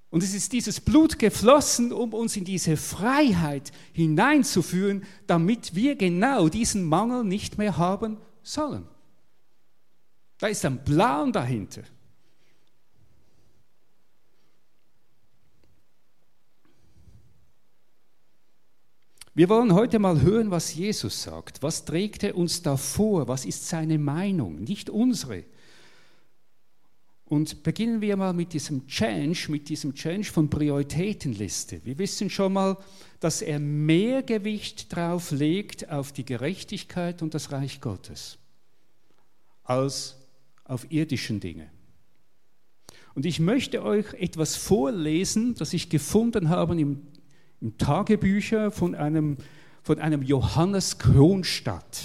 Und 0.10 0.24
es 0.24 0.34
ist 0.34 0.52
dieses 0.52 0.82
Blut 0.82 1.20
geflossen, 1.20 1.94
um 1.94 2.14
uns 2.14 2.36
in 2.36 2.44
diese 2.44 2.76
Freiheit 2.76 3.72
hineinzuführen, 3.94 5.06
damit 5.26 5.74
wir 5.74 5.96
genau 5.96 6.50
diesen 6.50 6.84
Mangel 6.84 7.24
nicht 7.24 7.58
mehr 7.58 7.78
haben 7.78 8.18
sollen. 8.44 8.86
Da 10.38 10.48
ist 10.48 10.66
ein 10.66 10.84
Plan 10.84 11.32
dahinter. 11.32 11.84
Wir 19.34 19.48
wollen 19.48 19.74
heute 19.74 19.98
mal 19.98 20.22
hören, 20.22 20.52
was 20.52 20.76
Jesus 20.76 21.24
sagt. 21.24 21.64
Was 21.64 21.86
trägt 21.86 22.24
er 22.24 22.36
uns 22.36 22.62
da 22.64 22.76
vor? 22.76 23.30
Was 23.30 23.46
ist 23.46 23.66
seine 23.66 23.98
Meinung? 23.98 24.62
Nicht 24.62 24.90
unsere. 24.90 25.46
Und 27.24 27.64
beginnen 27.64 28.02
wir 28.02 28.18
mal 28.18 28.34
mit 28.34 28.52
diesem 28.52 28.88
Change, 28.88 29.46
mit 29.48 29.70
diesem 29.70 29.96
Change 29.96 30.30
von 30.30 30.50
Prioritätenliste. 30.50 31.80
Wir 31.86 31.98
wissen 31.98 32.30
schon 32.30 32.52
mal, 32.52 32.78
dass 33.22 33.42
er 33.42 33.58
mehr 33.60 34.22
Gewicht 34.22 34.94
drauf 34.94 35.32
legt 35.32 35.90
auf 35.90 36.12
die 36.12 36.26
Gerechtigkeit 36.26 37.22
und 37.22 37.34
das 37.34 37.54
Reich 37.54 37.80
Gottes 37.80 38.38
als 39.64 40.18
auf 40.66 40.92
irdischen 40.92 41.40
Dinge. 41.40 41.72
Und 43.14 43.26
ich 43.26 43.40
möchte 43.40 43.82
euch 43.84 44.14
etwas 44.16 44.58
vorlesen, 44.58 45.56
das 45.56 45.72
ich 45.72 45.90
gefunden 45.90 46.50
habe 46.50 46.80
im, 46.80 47.08
Tagebücher 47.78 48.72
von 48.72 48.96
einem, 48.96 49.38
von 49.84 50.00
einem 50.00 50.24
Johannes 50.24 50.98
Kronstadt. 50.98 52.04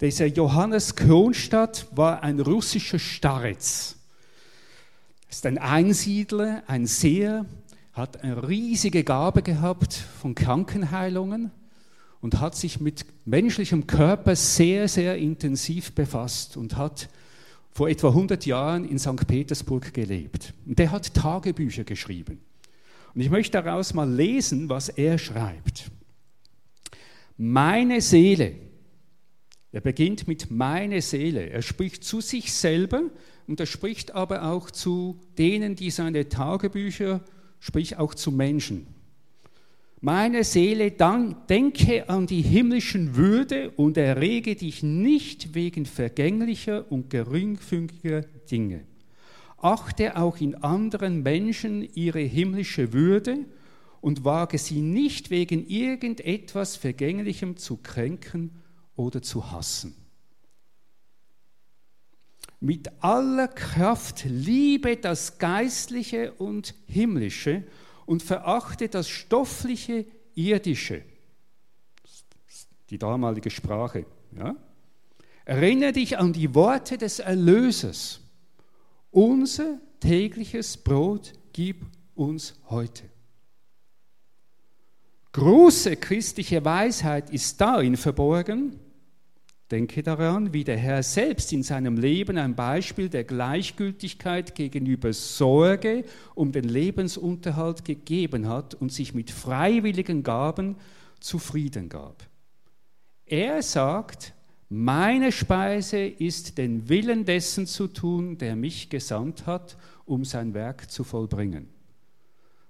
Dieser 0.00 0.26
Johannes 0.26 0.96
Kronstadt 0.96 1.86
war 1.92 2.22
ein 2.22 2.40
russischer 2.40 2.98
Starez. 2.98 3.96
Ist 5.30 5.46
ein 5.46 5.58
Einsiedler, 5.58 6.62
ein 6.66 6.86
Seher, 6.86 7.46
hat 7.92 8.22
eine 8.22 8.48
riesige 8.48 9.04
Gabe 9.04 9.42
gehabt 9.42 9.94
von 9.94 10.34
Krankenheilungen 10.34 11.52
und 12.20 12.40
hat 12.40 12.56
sich 12.56 12.80
mit 12.80 13.04
menschlichem 13.24 13.86
Körper 13.86 14.34
sehr, 14.34 14.88
sehr 14.88 15.16
intensiv 15.16 15.92
befasst 15.94 16.56
und 16.56 16.76
hat 16.76 17.08
vor 17.70 17.88
etwa 17.88 18.08
100 18.08 18.46
Jahren 18.46 18.84
in 18.88 18.98
St. 18.98 19.26
Petersburg 19.26 19.92
gelebt. 19.92 20.54
Und 20.66 20.78
der 20.78 20.90
hat 20.90 21.14
Tagebücher 21.14 21.84
geschrieben. 21.84 22.40
Und 23.14 23.20
ich 23.20 23.30
möchte 23.30 23.62
daraus 23.62 23.94
mal 23.94 24.10
lesen, 24.10 24.68
was 24.68 24.88
er 24.88 25.18
schreibt. 25.18 25.90
Meine 27.36 28.00
Seele 28.00 28.54
er 29.74 29.80
beginnt 29.80 30.28
mit 30.28 30.52
meine 30.52 31.02
Seele. 31.02 31.50
Er 31.50 31.60
spricht 31.60 32.04
zu 32.04 32.20
sich 32.20 32.52
selber 32.52 33.02
und 33.48 33.58
er 33.58 33.66
spricht 33.66 34.14
aber 34.14 34.44
auch 34.44 34.70
zu 34.70 35.18
denen, 35.36 35.74
die 35.74 35.90
seine 35.90 36.28
Tagebücher, 36.28 37.24
sprich 37.58 37.96
auch 37.96 38.14
zu 38.14 38.30
Menschen. 38.30 38.86
Meine 40.00 40.44
Seele, 40.44 40.92
dann 40.92 41.34
denke 41.48 42.08
an 42.08 42.28
die 42.28 42.42
himmlischen 42.42 43.16
Würde 43.16 43.70
und 43.70 43.96
errege 43.96 44.54
dich 44.54 44.84
nicht 44.84 45.56
wegen 45.56 45.86
vergänglicher 45.86 46.84
und 46.92 47.10
geringfügiger 47.10 48.20
Dinge. 48.48 48.84
Achte 49.64 50.16
auch 50.16 50.36
in 50.42 50.56
anderen 50.56 51.22
Menschen 51.22 51.82
ihre 51.94 52.20
himmlische 52.20 52.92
Würde 52.92 53.46
und 54.02 54.22
wage 54.22 54.58
sie 54.58 54.82
nicht 54.82 55.30
wegen 55.30 55.66
irgendetwas 55.66 56.76
Vergänglichem 56.76 57.56
zu 57.56 57.78
kränken 57.78 58.50
oder 58.94 59.22
zu 59.22 59.50
hassen. 59.50 59.96
Mit 62.60 62.90
aller 63.02 63.48
Kraft 63.48 64.24
liebe 64.26 64.98
das 64.98 65.38
Geistliche 65.38 66.32
und 66.32 66.74
Himmlische 66.86 67.64
und 68.04 68.22
verachte 68.22 68.90
das 68.90 69.08
Stoffliche, 69.08 70.04
Irdische. 70.34 71.02
Die 72.90 72.98
damalige 72.98 73.50
Sprache. 73.50 74.04
Ja? 74.36 74.56
Erinnere 75.46 75.92
dich 75.92 76.18
an 76.18 76.34
die 76.34 76.54
Worte 76.54 76.98
des 76.98 77.18
Erlösers. 77.18 78.23
Unser 79.14 79.78
tägliches 80.00 80.76
Brot 80.76 81.34
gib 81.52 81.86
uns 82.16 82.60
heute. 82.68 83.04
Große 85.30 85.94
christliche 85.94 86.64
Weisheit 86.64 87.30
ist 87.30 87.60
darin 87.60 87.96
verborgen, 87.96 88.80
Denke 89.70 90.02
daran, 90.02 90.52
wie 90.52 90.64
der 90.64 90.76
Herr 90.76 91.02
selbst 91.04 91.52
in 91.52 91.62
seinem 91.62 91.96
Leben 91.96 92.38
ein 92.38 92.56
Beispiel 92.56 93.08
der 93.08 93.22
Gleichgültigkeit 93.24 94.54
gegenüber 94.56 95.12
Sorge 95.12 96.04
um 96.34 96.50
den 96.50 96.64
Lebensunterhalt 96.64 97.84
gegeben 97.84 98.48
hat 98.48 98.74
und 98.74 98.92
sich 98.92 99.14
mit 99.14 99.30
freiwilligen 99.30 100.24
Gaben 100.24 100.76
zufrieden 101.20 101.88
gab. 101.88 102.28
Er 103.24 103.62
sagt, 103.62 104.34
meine 104.74 105.30
Speise 105.30 105.98
ist 105.98 106.58
den 106.58 106.88
Willen 106.88 107.24
dessen 107.24 107.66
zu 107.66 107.86
tun, 107.86 108.38
der 108.38 108.56
mich 108.56 108.90
gesandt 108.90 109.46
hat, 109.46 109.76
um 110.04 110.24
sein 110.24 110.52
Werk 110.52 110.90
zu 110.90 111.04
vollbringen. 111.04 111.68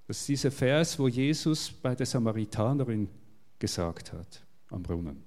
Das 0.06 0.20
ist 0.20 0.28
dieser 0.28 0.50
Vers, 0.50 0.98
wo 0.98 1.08
Jesus 1.08 1.70
bei 1.70 1.94
der 1.94 2.04
Samaritanerin 2.04 3.08
gesagt 3.58 4.12
hat 4.12 4.42
am 4.70 4.82
Brunnen. 4.82 5.22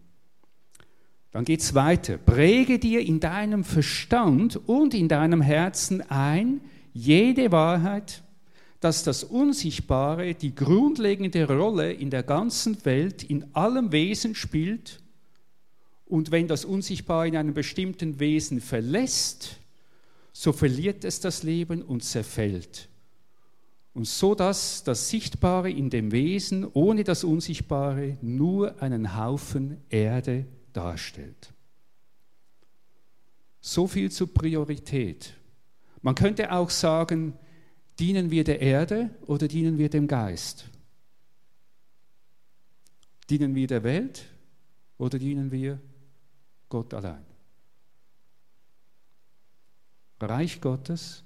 Dann 1.31 1.45
geht 1.45 1.61
es 1.61 1.73
weiter. 1.73 2.17
Präge 2.17 2.79
dir 2.79 3.01
in 3.01 3.19
deinem 3.19 3.63
Verstand 3.63 4.55
und 4.67 4.93
in 4.93 5.07
deinem 5.07 5.41
Herzen 5.41 6.01
ein, 6.09 6.61
jede 6.93 7.51
Wahrheit, 7.51 8.23
dass 8.79 9.03
das 9.03 9.23
Unsichtbare 9.23 10.35
die 10.35 10.53
grundlegende 10.53 11.47
Rolle 11.47 11.91
in 11.91 12.11
der 12.11 12.23
ganzen 12.23 12.85
Welt, 12.85 13.23
in 13.23 13.55
allem 13.55 13.91
Wesen 13.91 14.35
spielt. 14.35 15.01
Und 16.08 16.32
wenn 16.32 16.48
das 16.48 16.65
Unsichtbare 16.65 17.28
in 17.28 17.36
einem 17.36 17.54
bestimmten 17.54 18.20
Wesen 18.20 18.62
verlässt, 18.62 19.58
so 20.34 20.54
verliert 20.54 21.04
es 21.04 21.20
das 21.20 21.43
Leben 21.43 21.82
und 21.82 22.04
zerfällt. 22.04 22.88
Und 23.93 24.08
so 24.08 24.36
dass 24.36 24.84
das 24.84 25.10
Sichtbare 25.10 25.72
in 25.72 25.89
dem 25.89 26.12
Wesen 26.12 26.65
ohne 26.74 27.04
das 27.04 27.24
Unsichtbare 27.24 28.17
nur 28.22 28.82
einen 28.82 29.17
Haufen 29.17 29.78
Erde 29.89 30.46
darstellt. 30.74 31.54
So 33.60 33.88
viel 33.88 34.12
zur 34.12 34.34
Priorität. 34.34 35.34
Man 36.02 36.15
könnte 36.15 36.52
auch 36.52 36.70
sagen, 36.70 37.34
Dienen 38.00 38.30
wir 38.30 38.43
der 38.43 38.62
Erde 38.62 39.10
oder 39.26 39.48
dienen 39.48 39.78
wir 39.78 39.89
dem 39.89 40.08
Geist? 40.08 40.70
Dienen 43.30 43.56
wir 43.56 43.67
der 43.67 43.84
Welt 43.84 44.26
oder 44.98 45.17
dienen 45.17 45.52
wir 45.52 45.80
Gott 46.69 46.93
allein? 46.93 47.25
Reich 50.19 50.60
Gottes 50.62 51.23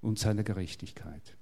und 0.00 0.18
seiner 0.18 0.42
Gerechtigkeit. 0.42 1.36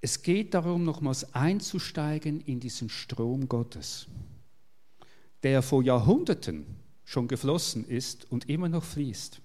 Es 0.00 0.22
geht 0.22 0.54
darum, 0.54 0.84
nochmals 0.84 1.34
einzusteigen 1.34 2.40
in 2.40 2.60
diesen 2.60 2.88
Strom 2.88 3.48
Gottes, 3.48 4.06
der 5.42 5.62
vor 5.62 5.82
Jahrhunderten 5.82 6.64
schon 7.04 7.26
geflossen 7.26 7.84
ist 7.84 8.30
und 8.30 8.48
immer 8.48 8.68
noch 8.68 8.84
fließt. 8.84 9.40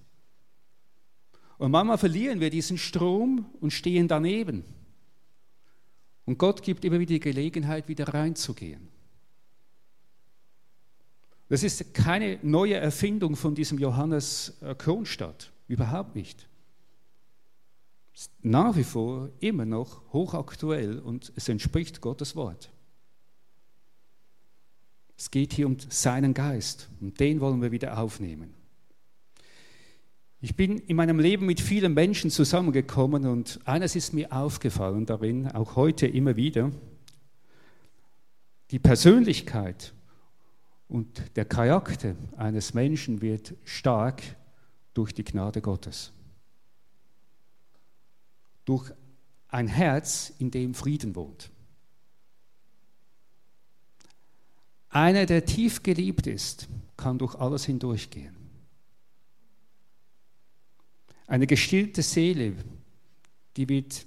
Und 1.58 1.70
manchmal 1.70 1.98
verlieren 1.98 2.40
wir 2.40 2.50
diesen 2.50 2.78
Strom 2.78 3.46
und 3.60 3.72
stehen 3.72 4.06
daneben. 4.08 4.64
Und 6.24 6.38
Gott 6.38 6.62
gibt 6.62 6.84
immer 6.84 7.00
wieder 7.00 7.14
die 7.14 7.20
Gelegenheit, 7.20 7.88
wieder 7.88 8.08
reinzugehen. 8.08 8.88
Das 11.48 11.62
ist 11.62 11.92
keine 11.92 12.38
neue 12.42 12.74
Erfindung 12.74 13.36
von 13.36 13.54
diesem 13.54 13.78
Johannes 13.78 14.56
äh, 14.62 14.74
Kronstadt, 14.74 15.52
überhaupt 15.68 16.14
nicht. 16.14 16.48
Ist 18.14 18.32
nach 18.42 18.76
wie 18.76 18.84
vor 18.84 19.30
immer 19.40 19.66
noch 19.66 20.02
hochaktuell 20.12 20.98
und 20.98 21.32
es 21.36 21.48
entspricht 21.48 22.00
Gottes 22.00 22.36
Wort. 22.36 22.70
Es 25.16 25.30
geht 25.30 25.52
hier 25.52 25.66
um 25.66 25.76
seinen 25.78 26.34
Geist 26.34 26.88
und 27.00 27.20
den 27.20 27.40
wollen 27.40 27.62
wir 27.62 27.70
wieder 27.70 27.98
aufnehmen. 27.98 28.54
Ich 30.44 30.56
bin 30.56 30.78
in 30.78 30.96
meinem 30.96 31.20
Leben 31.20 31.46
mit 31.46 31.60
vielen 31.60 31.94
Menschen 31.94 32.28
zusammengekommen 32.28 33.26
und 33.26 33.60
eines 33.64 33.94
ist 33.94 34.12
mir 34.12 34.32
aufgefallen 34.32 35.06
darin, 35.06 35.46
auch 35.46 35.76
heute 35.76 36.08
immer 36.08 36.34
wieder, 36.34 36.72
die 38.72 38.80
Persönlichkeit 38.80 39.94
und 40.88 41.36
der 41.36 41.44
Charakter 41.44 42.16
eines 42.36 42.74
Menschen 42.74 43.22
wird 43.22 43.54
stark 43.62 44.20
durch 44.94 45.14
die 45.14 45.22
Gnade 45.22 45.60
Gottes. 45.60 46.12
Durch 48.64 48.90
ein 49.46 49.68
Herz, 49.68 50.32
in 50.40 50.50
dem 50.50 50.74
Frieden 50.74 51.14
wohnt. 51.14 51.52
Einer, 54.88 55.24
der 55.24 55.44
tief 55.44 55.84
geliebt 55.84 56.26
ist, 56.26 56.66
kann 56.96 57.18
durch 57.18 57.36
alles 57.36 57.64
hindurchgehen. 57.64 58.41
Eine 61.32 61.46
gestillte 61.46 62.02
Seele, 62.02 62.52
die 63.56 63.66
wird 63.70 64.04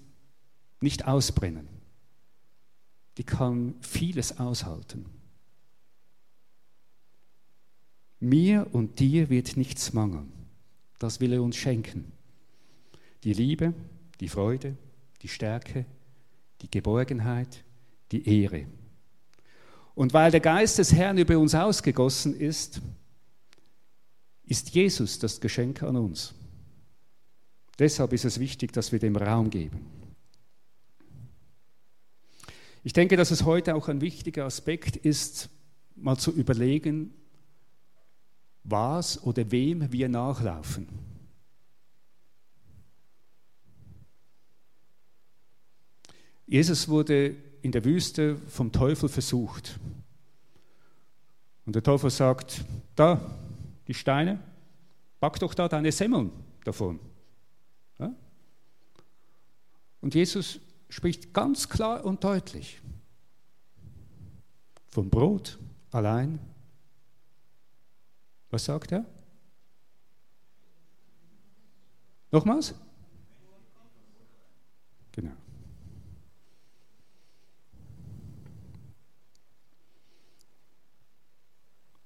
nicht 0.79 1.07
ausbrennen. 1.07 1.67
Die 3.17 3.23
kann 3.23 3.73
vieles 3.81 4.37
aushalten. 4.37 5.07
Mir 8.19 8.67
und 8.73 8.99
dir 8.99 9.31
wird 9.31 9.57
nichts 9.57 9.91
mangeln. 9.91 10.31
Das 10.99 11.19
will 11.19 11.33
er 11.33 11.41
uns 11.41 11.55
schenken. 11.55 12.11
Die 13.23 13.33
Liebe, 13.33 13.73
die 14.19 14.29
Freude, 14.29 14.77
die 15.23 15.27
Stärke, 15.27 15.87
die 16.61 16.69
Geborgenheit, 16.69 17.63
die 18.11 18.43
Ehre. 18.43 18.67
Und 19.95 20.13
weil 20.13 20.29
der 20.29 20.41
Geist 20.41 20.77
des 20.77 20.93
Herrn 20.93 21.17
über 21.17 21.39
uns 21.39 21.55
ausgegossen 21.55 22.39
ist, 22.39 22.83
ist 24.43 24.75
Jesus 24.75 25.17
das 25.17 25.41
Geschenk 25.41 25.81
an 25.81 25.95
uns. 25.95 26.35
Deshalb 27.77 28.13
ist 28.13 28.25
es 28.25 28.39
wichtig, 28.39 28.71
dass 28.71 28.91
wir 28.91 28.99
dem 28.99 29.15
Raum 29.15 29.49
geben. 29.49 29.85
Ich 32.83 32.93
denke, 32.93 33.17
dass 33.17 33.31
es 33.31 33.43
heute 33.43 33.75
auch 33.75 33.89
ein 33.89 33.99
wichtiger 33.99 34.45
Aspekt 34.45 34.95
ist, 34.95 35.49
mal 35.95 36.17
zu 36.17 36.31
überlegen, 36.31 37.13
was 38.63 39.21
oder 39.23 39.49
wem 39.51 39.91
wir 39.91 40.07
nachlaufen. 40.07 40.87
Jesus 46.47 46.87
wurde 46.87 47.35
in 47.61 47.71
der 47.71 47.83
Wüste 47.83 48.37
vom 48.47 48.71
Teufel 48.71 49.09
versucht. 49.09 49.79
Und 51.65 51.75
der 51.75 51.81
Teufel 51.81 52.11
sagt, 52.11 52.63
da, 52.95 53.19
die 53.87 53.95
Steine, 53.95 54.39
pack 55.19 55.39
doch 55.39 55.55
da 55.55 55.67
deine 55.67 55.91
Semmeln 55.91 56.29
davon. 56.63 56.99
Und 60.05 60.13
Jesus 60.13 60.59
spricht 60.87 61.33
ganz 61.33 61.67
klar 61.67 62.05
und 62.05 62.23
deutlich 62.23 62.79
vom 64.85 65.09
Brot 65.09 65.57
allein. 65.89 66.37
Was 68.51 68.65
sagt 68.65 68.91
er? 68.91 69.03
Nochmals? 72.29 72.75
Genau. 75.11 75.33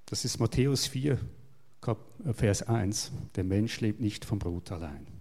Das 0.06 0.24
ist 0.24 0.40
Matthäus 0.40 0.86
4, 0.86 1.20
Vers 2.32 2.62
1. 2.62 3.12
Der 3.34 3.44
Mensch 3.44 3.78
lebt 3.82 4.00
nicht 4.00 4.24
vom 4.24 4.38
Brot 4.38 4.72
allein. 4.72 5.19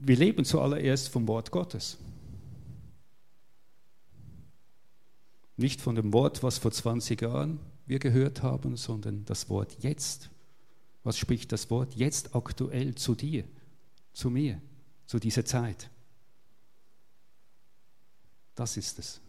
Wir 0.00 0.16
leben 0.16 0.44
zuallererst 0.44 1.08
vom 1.08 1.26
Wort 1.26 1.50
Gottes. 1.50 1.98
Nicht 5.56 5.80
von 5.80 5.96
dem 5.96 6.12
Wort, 6.12 6.42
was 6.42 6.58
vor 6.58 6.70
20 6.70 7.20
Jahren 7.20 7.58
wir 7.86 7.98
gehört 7.98 8.42
haben, 8.42 8.76
sondern 8.76 9.24
das 9.24 9.48
Wort 9.48 9.76
jetzt. 9.80 10.30
Was 11.02 11.18
spricht 11.18 11.50
das 11.50 11.68
Wort 11.70 11.94
jetzt 11.94 12.36
aktuell 12.36 12.94
zu 12.94 13.14
dir, 13.14 13.44
zu 14.12 14.30
mir, 14.30 14.60
zu 15.06 15.18
dieser 15.18 15.44
Zeit? 15.44 15.90
Das 18.54 18.76
ist 18.76 18.98
es. 18.98 19.20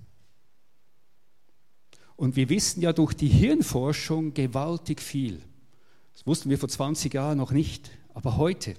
Und 2.15 2.35
wir 2.35 2.49
wissen 2.49 2.81
ja 2.81 2.93
durch 2.93 3.13
die 3.13 3.29
Hirnforschung 3.29 4.33
gewaltig 4.33 5.01
viel. 5.01 5.41
Das 6.13 6.27
wussten 6.27 6.49
wir 6.49 6.59
vor 6.59 6.69
20 6.69 7.13
Jahren 7.13 7.37
noch 7.37 7.51
nicht, 7.51 7.89
aber 8.13 8.37
heute 8.37 8.75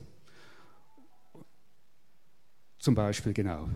zum 2.81 2.95
Beispiel 2.95 3.33
genau. 3.33 3.69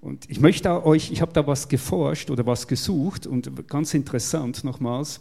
Und 0.00 0.28
ich 0.30 0.40
möchte 0.40 0.84
euch, 0.84 1.10
ich 1.10 1.20
habe 1.20 1.32
da 1.32 1.46
was 1.46 1.68
geforscht 1.68 2.30
oder 2.30 2.46
was 2.46 2.66
gesucht 2.66 3.26
und 3.26 3.68
ganz 3.68 3.94
interessant 3.94 4.64
nochmals, 4.64 5.20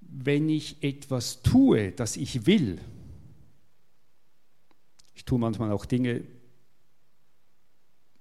wenn 0.00 0.48
ich 0.48 0.82
etwas 0.82 1.42
tue, 1.42 1.92
das 1.92 2.16
ich 2.16 2.46
will, 2.46 2.80
ich 5.14 5.24
tue 5.24 5.38
manchmal 5.38 5.72
auch 5.72 5.84
Dinge, 5.84 6.22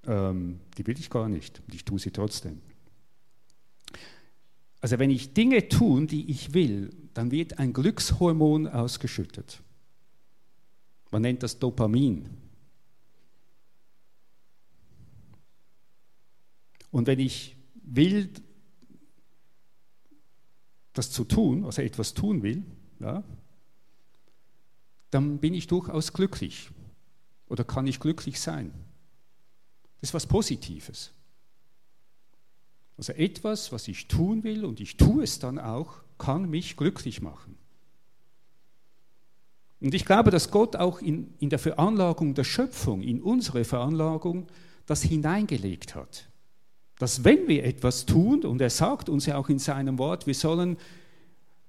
ähm, 0.06 0.60
die 0.78 0.86
will 0.88 1.00
ich 1.00 1.10
gar 1.10 1.30
nicht 1.30 1.62
ich 1.72 1.86
tue 1.86 2.00
sie 2.00 2.12
trotzdem. 2.12 2.62
Also 4.82 5.00
wenn 5.00 5.10
ich 5.10 5.34
Dinge 5.34 5.68
tue, 5.70 6.06
die 6.06 6.30
ich 6.30 6.54
will, 6.54 6.90
dann 7.14 7.32
wird 7.32 7.60
ein 7.60 7.72
Glückshormon 7.72 8.68
ausgeschüttet. 8.68 9.62
Man 11.16 11.22
nennt 11.22 11.44
das 11.44 11.60
Dopamin. 11.60 12.28
Und 16.92 17.08
wenn 17.08 17.20
ich 17.20 17.56
will, 17.86 18.34
das 20.92 21.12
zu 21.12 21.24
tun, 21.24 21.64
also 21.64 21.82
etwas 21.82 22.16
tun 22.16 22.44
will, 22.44 22.66
ja, 23.00 23.24
dann 25.10 25.40
bin 25.40 25.54
ich 25.54 25.68
durchaus 25.68 26.12
glücklich 26.12 26.70
oder 27.48 27.64
kann 27.64 27.88
ich 27.88 28.02
glücklich 28.02 28.38
sein. 28.42 28.74
Das 30.02 30.10
ist 30.10 30.14
was 30.16 30.28
Positives. 30.28 31.14
Also 32.98 33.14
etwas, 33.14 33.72
was 33.72 33.88
ich 33.88 34.10
tun 34.10 34.44
will 34.44 34.66
und 34.66 34.82
ich 34.82 34.98
tue 34.98 35.24
es 35.24 35.40
dann 35.40 35.60
auch, 35.60 36.04
kann 36.18 36.50
mich 36.50 36.76
glücklich 36.76 37.22
machen. 37.22 37.58
Und 39.86 39.94
ich 39.94 40.04
glaube, 40.04 40.32
dass 40.32 40.50
Gott 40.50 40.76
auch 40.76 41.00
in, 41.00 41.36
in 41.38 41.52
der 41.52 41.60
Veranlagung 41.60 42.34
der 42.34 42.44
Schöpfung, 42.44 43.04
in 43.04 43.22
unsere 43.22 43.64
Veranlagung, 43.64 44.48
das 44.88 45.04
hineingelegt 45.04 45.94
hat. 45.94 46.28
Dass 46.98 47.24
wenn 47.24 47.48
wir 47.48 47.64
etwas 47.64 48.08
tun, 48.08 48.46
und 48.46 48.60
er 48.62 48.72
sagt 48.72 49.10
uns 49.10 49.28
ja 49.28 49.38
auch 49.38 49.48
in 49.48 49.60
seinem 49.60 50.00
Wort, 50.00 50.26
wir 50.26 50.34
sollen 50.34 50.78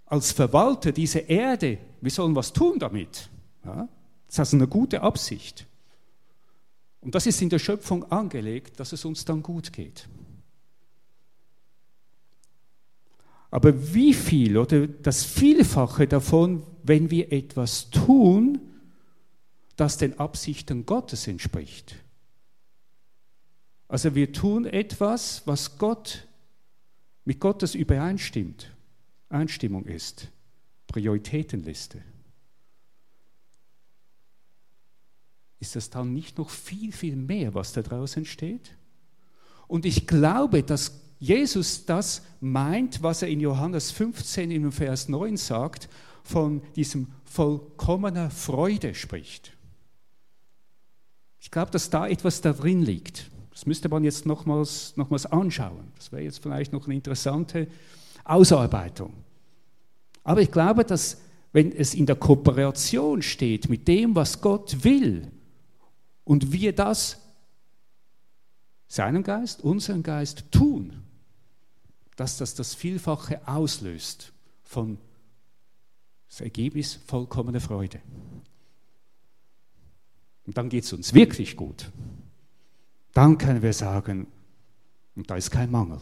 als 0.06 0.32
Verwalter 0.32 0.92
dieser 0.92 1.28
Erde, 1.28 1.76
wir 2.00 2.10
sollen 2.10 2.34
was 2.34 2.54
tun 2.54 2.78
damit. 2.78 3.28
Ja? 3.66 3.86
Das 4.28 4.48
ist 4.48 4.54
eine 4.54 4.66
gute 4.66 5.02
Absicht. 5.02 5.66
Und 7.02 7.14
das 7.14 7.26
ist 7.26 7.42
in 7.42 7.50
der 7.50 7.58
Schöpfung 7.58 8.10
angelegt, 8.10 8.80
dass 8.80 8.94
es 8.94 9.04
uns 9.04 9.26
dann 9.26 9.42
gut 9.42 9.74
geht. 9.74 10.08
Aber 13.50 13.92
wie 13.92 14.14
viel 14.14 14.56
oder 14.56 14.86
das 14.86 15.22
Vielfache 15.22 16.06
davon, 16.06 16.62
wenn 16.86 17.10
wir 17.10 17.32
etwas 17.32 17.90
tun, 17.90 18.60
das 19.76 19.98
den 19.98 20.18
Absichten 20.18 20.86
Gottes 20.86 21.26
entspricht. 21.26 21.96
Also 23.88 24.14
wir 24.14 24.32
tun 24.32 24.64
etwas, 24.64 25.42
was 25.46 25.78
Gott 25.78 26.26
mit 27.24 27.40
Gottes 27.40 27.74
übereinstimmt, 27.74 28.72
Einstimmung 29.28 29.84
ist, 29.84 30.28
Prioritätenliste. 30.86 32.02
Ist 35.58 35.76
das 35.76 35.90
dann 35.90 36.12
nicht 36.12 36.38
noch 36.38 36.50
viel, 36.50 36.92
viel 36.92 37.16
mehr, 37.16 37.54
was 37.54 37.72
da 37.72 37.82
draußen 37.82 38.24
steht? 38.24 38.76
Und 39.66 39.84
ich 39.84 40.06
glaube, 40.06 40.62
dass 40.62 41.00
Jesus 41.18 41.86
das 41.86 42.22
meint, 42.40 43.02
was 43.02 43.22
er 43.22 43.28
in 43.28 43.40
Johannes 43.40 43.90
15 43.90 44.50
in 44.50 44.70
Vers 44.70 45.08
9 45.08 45.36
sagt, 45.36 45.88
von 46.26 46.60
diesem 46.74 47.12
vollkommener 47.24 48.30
Freude 48.30 48.94
spricht. 48.94 49.52
Ich 51.40 51.50
glaube, 51.50 51.70
dass 51.70 51.90
da 51.90 52.08
etwas 52.08 52.40
darin 52.40 52.82
liegt. 52.82 53.30
Das 53.52 53.66
müsste 53.66 53.88
man 53.88 54.04
jetzt 54.04 54.26
nochmals, 54.26 54.96
nochmals 54.96 55.26
anschauen. 55.26 55.92
Das 55.94 56.10
wäre 56.10 56.22
jetzt 56.22 56.42
vielleicht 56.42 56.72
noch 56.72 56.86
eine 56.86 56.94
interessante 56.94 57.68
Ausarbeitung. 58.24 59.14
Aber 60.24 60.40
ich 60.40 60.50
glaube, 60.50 60.84
dass 60.84 61.18
wenn 61.52 61.72
es 61.72 61.94
in 61.94 62.04
der 62.04 62.16
Kooperation 62.16 63.22
steht 63.22 63.68
mit 63.68 63.86
dem, 63.86 64.14
was 64.14 64.40
Gott 64.40 64.84
will 64.84 65.30
und 66.24 66.52
wir 66.52 66.74
das 66.74 67.18
seinem 68.88 69.22
Geist, 69.22 69.62
unseren 69.62 70.02
Geist 70.02 70.50
tun, 70.50 71.02
dass 72.16 72.38
das 72.38 72.54
das 72.54 72.74
Vielfache 72.74 73.46
auslöst 73.46 74.32
von 74.64 74.98
das 76.28 76.40
Ergebnis 76.40 76.94
vollkommene 77.06 77.60
Freude. 77.60 78.00
Und 80.46 80.56
dann 80.56 80.68
geht 80.68 80.84
es 80.84 80.92
uns 80.92 81.12
wirklich 81.14 81.56
gut. 81.56 81.90
Dann 83.12 83.38
können 83.38 83.62
wir 83.62 83.72
sagen, 83.72 84.26
und 85.14 85.30
da 85.30 85.36
ist 85.36 85.50
kein 85.50 85.70
Mangel. 85.70 86.00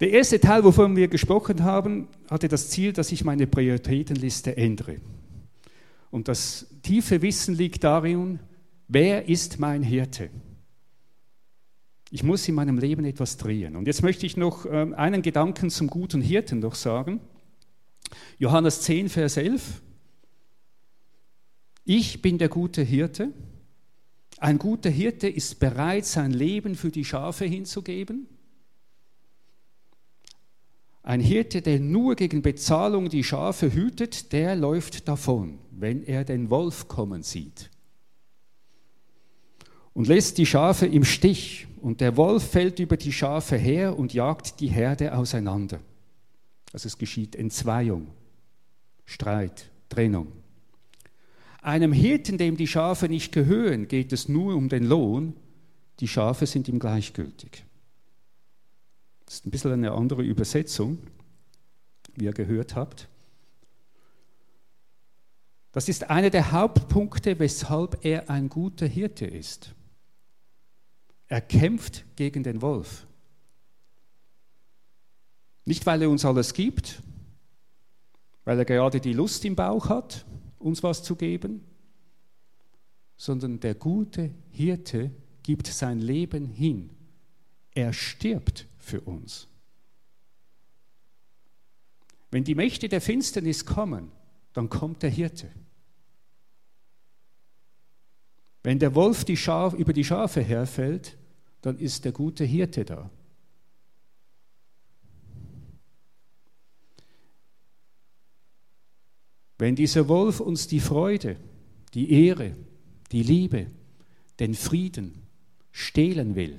Der 0.00 0.10
erste 0.10 0.38
Teil, 0.38 0.62
wovon 0.62 0.94
wir 0.94 1.08
gesprochen 1.08 1.64
haben, 1.64 2.08
hatte 2.28 2.48
das 2.48 2.68
Ziel, 2.68 2.92
dass 2.92 3.12
ich 3.12 3.24
meine 3.24 3.46
Prioritätenliste 3.46 4.56
ändere. 4.56 5.00
Und 6.10 6.28
das 6.28 6.66
tiefe 6.82 7.22
Wissen 7.22 7.54
liegt 7.54 7.82
darin, 7.84 8.40
wer 8.88 9.28
ist 9.28 9.58
mein 9.58 9.82
Hirte? 9.82 10.30
Ich 12.10 12.22
muss 12.22 12.46
in 12.48 12.54
meinem 12.54 12.78
Leben 12.78 13.04
etwas 13.04 13.36
drehen. 13.36 13.76
Und 13.76 13.86
jetzt 13.86 14.02
möchte 14.02 14.26
ich 14.26 14.36
noch 14.36 14.64
ähm, 14.66 14.94
einen 14.94 15.22
Gedanken 15.22 15.70
zum 15.70 15.88
guten 15.88 16.20
Hirten 16.20 16.60
noch 16.60 16.74
sagen. 16.74 17.20
Johannes 18.38 18.82
10, 18.82 19.08
Vers 19.08 19.36
11. 19.36 19.82
Ich 21.84 22.22
bin 22.22 22.38
der 22.38 22.48
gute 22.48 22.82
Hirte. 22.82 23.32
Ein 24.38 24.58
guter 24.58 24.90
Hirte 24.90 25.28
ist 25.28 25.58
bereit, 25.58 26.04
sein 26.04 26.30
Leben 26.30 26.74
für 26.74 26.90
die 26.90 27.04
Schafe 27.04 27.44
hinzugeben. 27.44 28.28
Ein 31.02 31.20
Hirte, 31.20 31.62
der 31.62 31.78
nur 31.78 32.16
gegen 32.16 32.42
Bezahlung 32.42 33.08
die 33.08 33.22
Schafe 33.22 33.72
hütet, 33.72 34.32
der 34.32 34.56
läuft 34.56 35.06
davon, 35.08 35.58
wenn 35.70 36.02
er 36.02 36.24
den 36.24 36.50
Wolf 36.50 36.88
kommen 36.88 37.22
sieht. 37.22 37.70
Und 39.94 40.08
lässt 40.08 40.36
die 40.38 40.46
Schafe 40.46 40.86
im 40.86 41.04
Stich, 41.04 41.68
und 41.86 42.00
der 42.00 42.16
Wolf 42.16 42.50
fällt 42.50 42.80
über 42.80 42.96
die 42.96 43.12
Schafe 43.12 43.56
her 43.56 43.96
und 43.96 44.12
jagt 44.12 44.58
die 44.58 44.66
Herde 44.66 45.16
auseinander. 45.16 45.78
Also 46.72 46.88
es 46.88 46.98
geschieht 46.98 47.36
Entzweiung, 47.36 48.08
Streit, 49.04 49.70
Trennung. 49.88 50.32
Einem 51.62 51.92
Hirten, 51.92 52.38
dem 52.38 52.56
die 52.56 52.66
Schafe 52.66 53.08
nicht 53.08 53.30
gehören, 53.30 53.86
geht 53.86 54.12
es 54.12 54.28
nur 54.28 54.56
um 54.56 54.68
den 54.68 54.82
Lohn, 54.82 55.36
die 56.00 56.08
Schafe 56.08 56.46
sind 56.46 56.66
ihm 56.66 56.80
gleichgültig. 56.80 57.64
Das 59.24 59.34
ist 59.34 59.46
ein 59.46 59.52
bisschen 59.52 59.70
eine 59.70 59.92
andere 59.92 60.24
Übersetzung, 60.24 60.98
wie 62.16 62.24
ihr 62.24 62.32
gehört 62.32 62.74
habt. 62.74 63.06
Das 65.70 65.88
ist 65.88 66.10
einer 66.10 66.30
der 66.30 66.50
Hauptpunkte, 66.50 67.38
weshalb 67.38 68.04
er 68.04 68.28
ein 68.28 68.48
guter 68.48 68.88
Hirte 68.88 69.26
ist. 69.26 69.76
Er 71.28 71.40
kämpft 71.40 72.04
gegen 72.16 72.42
den 72.42 72.62
Wolf. 72.62 73.06
Nicht, 75.64 75.84
weil 75.86 76.02
er 76.02 76.10
uns 76.10 76.24
alles 76.24 76.54
gibt, 76.54 77.02
weil 78.44 78.58
er 78.58 78.64
gerade 78.64 79.00
die 79.00 79.12
Lust 79.12 79.44
im 79.44 79.56
Bauch 79.56 79.88
hat, 79.88 80.24
uns 80.58 80.82
was 80.82 81.02
zu 81.02 81.16
geben, 81.16 81.64
sondern 83.16 83.58
der 83.58 83.74
gute 83.74 84.30
Hirte 84.50 85.10
gibt 85.42 85.66
sein 85.66 85.98
Leben 85.98 86.46
hin. 86.46 86.90
Er 87.74 87.92
stirbt 87.92 88.66
für 88.78 89.00
uns. 89.00 89.48
Wenn 92.30 92.44
die 92.44 92.54
Mächte 92.54 92.88
der 92.88 93.00
Finsternis 93.00 93.64
kommen, 93.64 94.12
dann 94.52 94.68
kommt 94.68 95.02
der 95.02 95.10
Hirte. 95.10 95.50
Wenn 98.66 98.80
der 98.80 98.96
Wolf 98.96 99.24
die 99.24 99.36
Schaf, 99.36 99.74
über 99.74 99.92
die 99.92 100.02
Schafe 100.02 100.42
herfällt, 100.42 101.16
dann 101.62 101.78
ist 101.78 102.04
der 102.04 102.10
gute 102.10 102.42
Hirte 102.42 102.84
da. 102.84 103.08
Wenn 109.56 109.76
dieser 109.76 110.08
Wolf 110.08 110.40
uns 110.40 110.66
die 110.66 110.80
Freude, 110.80 111.36
die 111.94 112.10
Ehre, 112.10 112.56
die 113.12 113.22
Liebe, 113.22 113.70
den 114.40 114.54
Frieden 114.54 115.22
stehlen 115.70 116.34
will, 116.34 116.58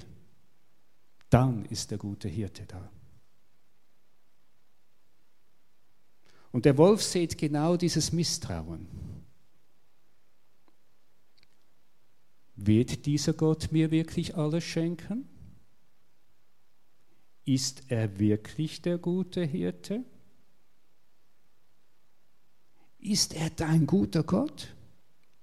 dann 1.29 1.65
ist 1.65 1.91
der 1.91 1.97
gute 1.97 2.29
Hirte 2.29 2.63
da. 2.67 2.89
Und 6.53 6.63
der 6.63 6.77
Wolf 6.77 7.03
sieht 7.03 7.37
genau 7.37 7.75
dieses 7.75 8.13
Misstrauen. 8.13 9.16
Wird 12.57 13.05
dieser 13.05 13.33
Gott 13.33 13.71
mir 13.71 13.91
wirklich 13.91 14.35
alles 14.35 14.63
schenken? 14.63 15.29
Ist 17.45 17.83
er 17.87 18.19
wirklich 18.19 18.81
der 18.81 18.97
gute 18.97 19.43
Hirte? 19.43 20.03
Ist 22.99 23.35
er 23.35 23.51
dein 23.51 23.85
guter 23.85 24.23
Gott? 24.23 24.75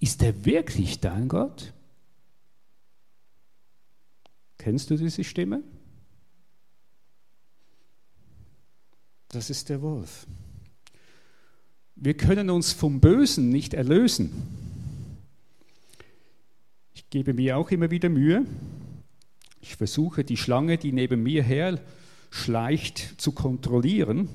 Ist 0.01 0.23
er 0.23 0.45
wirklich 0.45 1.01
dein 1.01 1.29
Gott? 1.29 1.73
Kennst 4.59 4.91
du 4.91 4.97
diese 4.97 5.23
Stimme? 5.23 5.63
Das 9.29 9.51
ist 9.51 9.69
der 9.69 9.81
Wolf. 9.81 10.27
Wir 11.95 12.17
können 12.17 12.51
uns 12.51 12.73
vom 12.73 13.01
Bösen 13.01 13.51
nicht 13.51 13.73
erlösen. 13.73 14.64
Gebe 17.15 17.33
mir 17.33 17.57
auch 17.57 17.71
immer 17.71 17.93
wieder 17.93 18.09
Mühe. 18.09 18.45
Ich 19.61 19.77
versuche 19.77 20.25
die 20.25 20.37
Schlange, 20.37 20.79
die 20.79 20.91
neben 20.91 21.23
mir 21.23 21.45
her 21.45 21.81
schleicht, 22.29 22.99
zu 23.19 23.31
kontrollieren. 23.31 24.29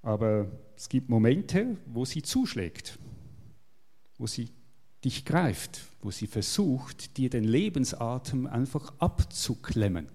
Aber 0.00 0.50
es 0.76 0.88
gibt 0.88 1.10
Momente, 1.10 1.76
wo 1.84 2.06
sie 2.06 2.22
zuschlägt, 2.22 2.98
wo 4.16 4.26
sie 4.26 4.48
dich 5.04 5.26
greift, 5.26 5.82
wo 6.00 6.10
sie 6.10 6.28
versucht, 6.28 7.18
dir 7.18 7.28
den 7.28 7.44
Lebensatem 7.44 8.46
einfach 8.46 8.94
abzuklemmen. 8.98 10.08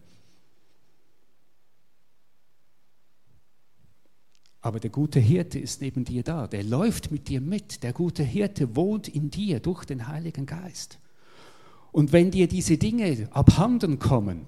Aber 4.61 4.79
der 4.79 4.91
gute 4.91 5.19
Hirte 5.19 5.59
ist 5.59 5.81
neben 5.81 6.05
dir 6.05 6.23
da, 6.23 6.47
der 6.47 6.63
läuft 6.63 7.11
mit 7.11 7.27
dir 7.27 7.41
mit. 7.41 7.83
Der 7.83 7.93
gute 7.93 8.23
Hirte 8.23 8.75
wohnt 8.75 9.07
in 9.07 9.31
dir 9.31 9.59
durch 9.59 9.85
den 9.85 10.07
Heiligen 10.07 10.45
Geist. 10.45 10.99
Und 11.91 12.13
wenn 12.13 12.31
dir 12.31 12.47
diese 12.47 12.77
Dinge 12.77 13.27
abhanden 13.31 13.99
kommen 13.99 14.45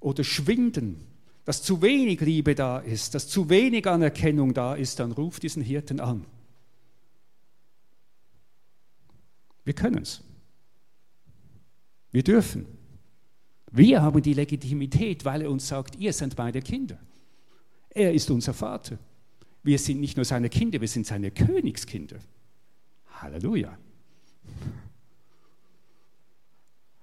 oder 0.00 0.24
schwinden 0.24 1.08
dass 1.48 1.62
zu 1.62 1.80
wenig 1.80 2.20
Liebe 2.20 2.54
da 2.54 2.78
ist, 2.78 3.14
dass 3.14 3.26
zu 3.26 3.48
wenig 3.48 3.86
Anerkennung 3.86 4.52
da 4.52 4.74
ist, 4.74 5.00
dann 5.00 5.12
ruf 5.12 5.40
diesen 5.40 5.62
Hirten 5.62 5.98
an. 5.98 6.26
Wir 9.64 9.72
können 9.72 10.02
es. 10.02 10.22
Wir 12.10 12.22
dürfen. 12.22 12.66
Wir 13.72 14.02
haben 14.02 14.20
die 14.20 14.34
Legitimität, 14.34 15.24
weil 15.24 15.40
er 15.40 15.50
uns 15.50 15.66
sagt, 15.66 15.96
ihr 15.96 16.12
seid 16.12 16.36
meine 16.36 16.60
Kinder. 16.60 16.98
Er 17.88 18.12
ist 18.12 18.30
unser 18.30 18.52
Vater. 18.52 18.98
Wir 19.62 19.78
sind 19.78 20.00
nicht 20.00 20.16
nur 20.16 20.24
seine 20.24 20.48
Kinder, 20.48 20.80
wir 20.80 20.88
sind 20.88 21.06
seine 21.06 21.30
Königskinder. 21.30 22.18
Halleluja. 23.20 23.76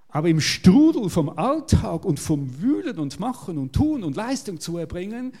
Aber 0.08 0.28
im 0.28 0.40
Strudel 0.40 1.10
vom 1.10 1.28
Alltag 1.28 2.04
und 2.04 2.18
vom 2.18 2.62
Wühlen 2.62 2.98
und 2.98 3.20
Machen 3.20 3.58
und 3.58 3.74
Tun 3.74 4.02
und 4.02 4.16
Leistung 4.16 4.60
zu 4.60 4.78
erbringen, 4.78 5.32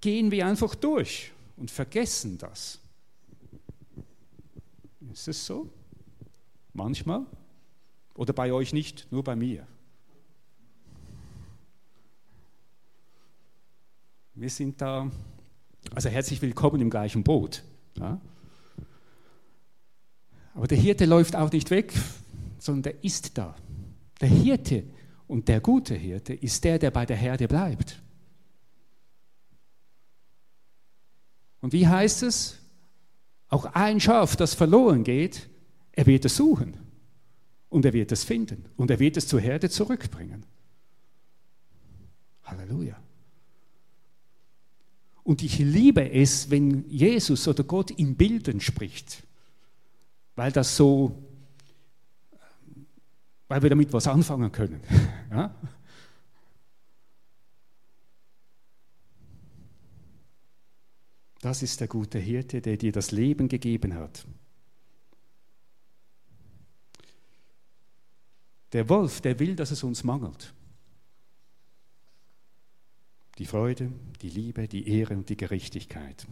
gehen 0.00 0.30
wir 0.30 0.46
einfach 0.46 0.74
durch 0.74 1.32
und 1.56 1.70
vergessen 1.70 2.38
das. 2.38 2.80
Ist 5.12 5.28
es 5.28 5.46
so? 5.46 5.70
Manchmal? 6.72 7.24
Oder 8.14 8.32
bei 8.32 8.52
euch 8.52 8.72
nicht, 8.72 9.06
nur 9.10 9.22
bei 9.22 9.36
mir? 9.36 9.66
Wir 14.34 14.50
sind 14.50 14.80
da, 14.80 15.10
also 15.94 16.08
herzlich 16.08 16.42
willkommen 16.42 16.80
im 16.80 16.90
gleichen 16.90 17.22
Boot. 17.22 17.62
Ja? 17.98 18.20
Aber 20.54 20.66
der 20.66 20.78
Hirte 20.78 21.04
läuft 21.04 21.36
auch 21.36 21.52
nicht 21.52 21.70
weg, 21.70 21.92
sondern 22.58 22.82
der 22.82 23.04
ist 23.04 23.36
da. 23.36 23.54
Der 24.20 24.28
Hirte 24.28 24.84
und 25.26 25.48
der 25.48 25.60
gute 25.60 25.94
Hirte 25.94 26.32
ist 26.32 26.64
der, 26.64 26.78
der 26.78 26.90
bei 26.90 27.04
der 27.04 27.16
Herde 27.16 27.48
bleibt. 27.48 28.02
Und 31.60 31.72
wie 31.72 31.86
heißt 31.86 32.22
es? 32.22 32.58
Auch 33.48 33.66
ein 33.66 34.00
Schaf, 34.00 34.36
das 34.36 34.54
verloren 34.54 35.04
geht, 35.04 35.48
er 35.92 36.06
wird 36.06 36.24
es 36.24 36.36
suchen 36.36 36.76
und 37.68 37.84
er 37.84 37.92
wird 37.92 38.12
es 38.12 38.24
finden 38.24 38.64
und 38.76 38.90
er 38.90 38.98
wird 38.98 39.16
es 39.16 39.28
zur 39.28 39.40
Herde 39.40 39.70
zurückbringen. 39.70 40.44
Halleluja. 42.42 42.96
Und 45.26 45.42
ich 45.42 45.58
liebe 45.58 46.08
es, 46.12 46.50
wenn 46.50 46.88
Jesus 46.88 47.48
oder 47.48 47.64
Gott 47.64 47.90
in 47.90 48.14
Bildern 48.14 48.60
spricht, 48.60 49.24
weil 50.36 50.52
das 50.52 50.76
so, 50.76 51.20
weil 53.48 53.60
wir 53.60 53.70
damit 53.70 53.92
was 53.92 54.06
anfangen 54.06 54.52
können. 54.52 54.80
Ja? 55.32 55.52
Das 61.40 61.60
ist 61.62 61.80
der 61.80 61.88
gute 61.88 62.20
Hirte, 62.20 62.60
der 62.60 62.76
dir 62.76 62.92
das 62.92 63.10
Leben 63.10 63.48
gegeben 63.48 63.94
hat. 63.94 64.24
Der 68.72 68.88
Wolf, 68.88 69.20
der 69.20 69.40
will, 69.40 69.56
dass 69.56 69.72
es 69.72 69.82
uns 69.82 70.04
mangelt. 70.04 70.54
Die 73.38 73.46
Freude, 73.46 73.92
die 74.22 74.30
Liebe, 74.30 74.66
die 74.66 74.88
Ehre 74.88 75.14
und 75.14 75.28
die 75.28 75.36
Gerechtigkeit. 75.36 76.26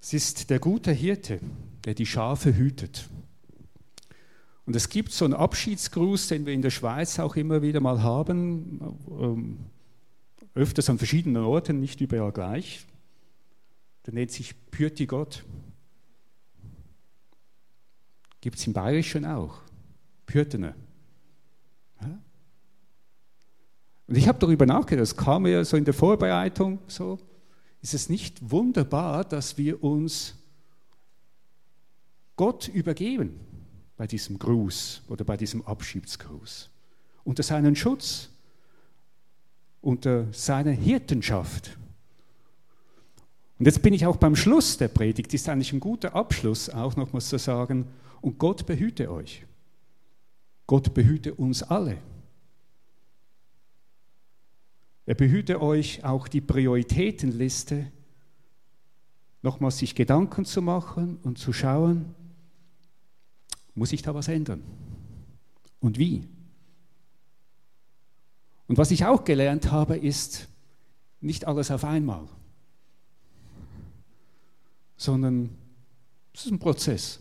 Es 0.00 0.12
ist 0.14 0.50
der 0.50 0.60
gute 0.60 0.92
Hirte, 0.92 1.40
der 1.84 1.94
die 1.94 2.06
Schafe 2.06 2.56
hütet. 2.56 3.08
Und 4.64 4.76
es 4.76 4.88
gibt 4.88 5.12
so 5.12 5.24
einen 5.24 5.34
Abschiedsgruß, 5.34 6.28
den 6.28 6.46
wir 6.46 6.52
in 6.52 6.62
der 6.62 6.70
Schweiz 6.70 7.18
auch 7.18 7.36
immer 7.36 7.62
wieder 7.62 7.80
mal 7.80 8.02
haben. 8.02 8.80
Ähm, 9.08 9.58
öfters 10.54 10.90
an 10.90 10.98
verschiedenen 10.98 11.42
Orten, 11.42 11.80
nicht 11.80 12.00
überall 12.00 12.32
gleich. 12.32 12.84
Der 14.06 14.14
nennt 14.14 14.30
sich 14.30 14.54
Pürti 14.70 15.06
Gott. 15.06 15.44
Gibt 18.40 18.58
es 18.58 18.66
im 18.66 18.72
Bayerischen 18.72 19.24
auch. 19.24 19.60
Pürtene. 20.26 20.74
Ja? 22.00 22.18
Und 24.06 24.16
ich 24.16 24.28
habe 24.28 24.38
darüber 24.38 24.66
nachgedacht, 24.66 25.02
das 25.02 25.16
kam 25.16 25.42
mir 25.42 25.64
so 25.64 25.76
in 25.76 25.84
der 25.84 25.94
Vorbereitung 25.94 26.78
so, 26.86 27.18
ist 27.82 27.94
es 27.94 28.08
nicht 28.08 28.50
wunderbar, 28.50 29.24
dass 29.24 29.58
wir 29.58 29.82
uns 29.82 30.34
Gott 32.36 32.68
übergeben 32.68 33.40
bei 33.96 34.06
diesem 34.06 34.38
Gruß 34.38 35.02
oder 35.08 35.24
bei 35.24 35.36
diesem 35.36 35.64
Abschiedsgruß, 35.64 36.70
unter 37.24 37.42
seinen 37.42 37.74
Schutz, 37.74 38.28
unter 39.80 40.32
seiner 40.32 40.72
Hirtenschaft. 40.72 41.76
Und 43.58 43.66
jetzt 43.66 43.82
bin 43.82 43.94
ich 43.94 44.04
auch 44.04 44.16
beim 44.16 44.36
Schluss 44.36 44.76
der 44.76 44.88
Predigt, 44.88 45.32
ist 45.32 45.48
eigentlich 45.48 45.72
ein 45.72 45.80
guter 45.80 46.14
Abschluss, 46.14 46.68
auch 46.68 46.94
nochmals 46.96 47.28
zu 47.28 47.38
sagen, 47.38 47.86
und 48.20 48.38
Gott 48.38 48.66
behüte 48.66 49.10
euch. 49.10 49.46
Gott 50.66 50.92
behüte 50.92 51.34
uns 51.34 51.62
alle. 51.62 51.98
Er 55.06 55.14
behüte 55.14 55.62
euch 55.62 56.04
auch 56.04 56.26
die 56.26 56.40
Prioritätenliste, 56.40 57.90
nochmals 59.42 59.78
sich 59.78 59.94
Gedanken 59.94 60.44
zu 60.44 60.60
machen 60.60 61.18
und 61.22 61.38
zu 61.38 61.52
schauen, 61.52 62.14
muss 63.74 63.92
ich 63.92 64.02
da 64.02 64.14
was 64.14 64.26
ändern? 64.26 64.62
Und 65.78 65.98
wie? 65.98 66.26
Und 68.66 68.78
was 68.78 68.90
ich 68.90 69.04
auch 69.04 69.22
gelernt 69.22 69.70
habe, 69.70 69.96
ist 69.96 70.48
nicht 71.20 71.46
alles 71.46 71.70
auf 71.70 71.84
einmal, 71.84 72.26
sondern 74.96 75.50
es 76.34 76.46
ist 76.46 76.52
ein 76.52 76.58
Prozess. 76.58 77.20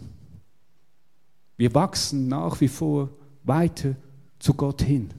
Wir 1.57 1.73
wachsen 1.75 2.27
nach 2.27 2.59
wie 2.61 2.67
vor 2.67 3.09
weiter 3.43 3.95
zu 4.39 4.53
Gott 4.55 4.81
hin. 4.81 5.13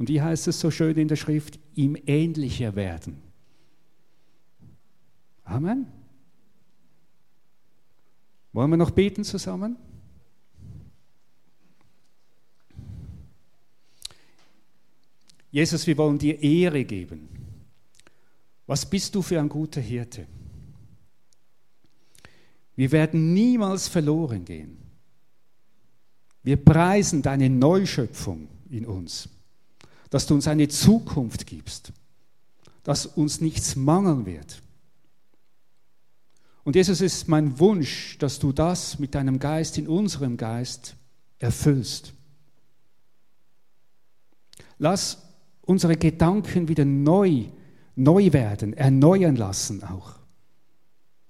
Und 0.00 0.08
wie 0.08 0.22
heißt 0.22 0.48
es 0.48 0.58
so 0.58 0.70
schön 0.70 0.96
in 0.96 1.08
der 1.08 1.16
Schrift? 1.16 1.60
Ihm 1.74 1.94
ähnlicher 2.06 2.74
werden. 2.74 3.20
Amen. 5.44 5.88
Wollen 8.54 8.70
wir 8.70 8.78
noch 8.78 8.92
beten 8.92 9.24
zusammen? 9.24 9.76
Jesus, 15.50 15.86
wir 15.86 15.98
wollen 15.98 16.16
dir 16.16 16.42
Ehre 16.42 16.82
geben. 16.86 17.28
Was 18.66 18.88
bist 18.88 19.14
du 19.14 19.20
für 19.20 19.38
ein 19.38 19.50
guter 19.50 19.82
Hirte? 19.82 20.26
Wir 22.74 22.90
werden 22.90 23.34
niemals 23.34 23.86
verloren 23.86 24.46
gehen. 24.46 24.78
Wir 26.42 26.56
preisen 26.56 27.20
deine 27.20 27.50
Neuschöpfung 27.50 28.48
in 28.70 28.86
uns, 28.86 29.28
dass 30.10 30.26
du 30.26 30.34
uns 30.34 30.48
eine 30.48 30.68
Zukunft 30.68 31.46
gibst, 31.46 31.92
dass 32.82 33.06
uns 33.06 33.40
nichts 33.40 33.76
mangeln 33.76 34.26
wird. 34.26 34.62
Und 36.64 36.76
Jesus 36.76 37.00
ist 37.00 37.28
mein 37.28 37.58
Wunsch, 37.58 38.18
dass 38.18 38.38
du 38.38 38.52
das 38.52 38.98
mit 38.98 39.14
deinem 39.14 39.38
Geist 39.38 39.78
in 39.78 39.88
unserem 39.88 40.36
Geist 40.36 40.96
erfüllst. 41.38 42.12
Lass 44.78 45.22
unsere 45.62 45.96
Gedanken 45.96 46.68
wieder 46.68 46.84
neu, 46.84 47.46
neu 47.96 48.32
werden, 48.32 48.72
erneuern 48.72 49.36
lassen 49.36 49.84
auch. 49.84 50.16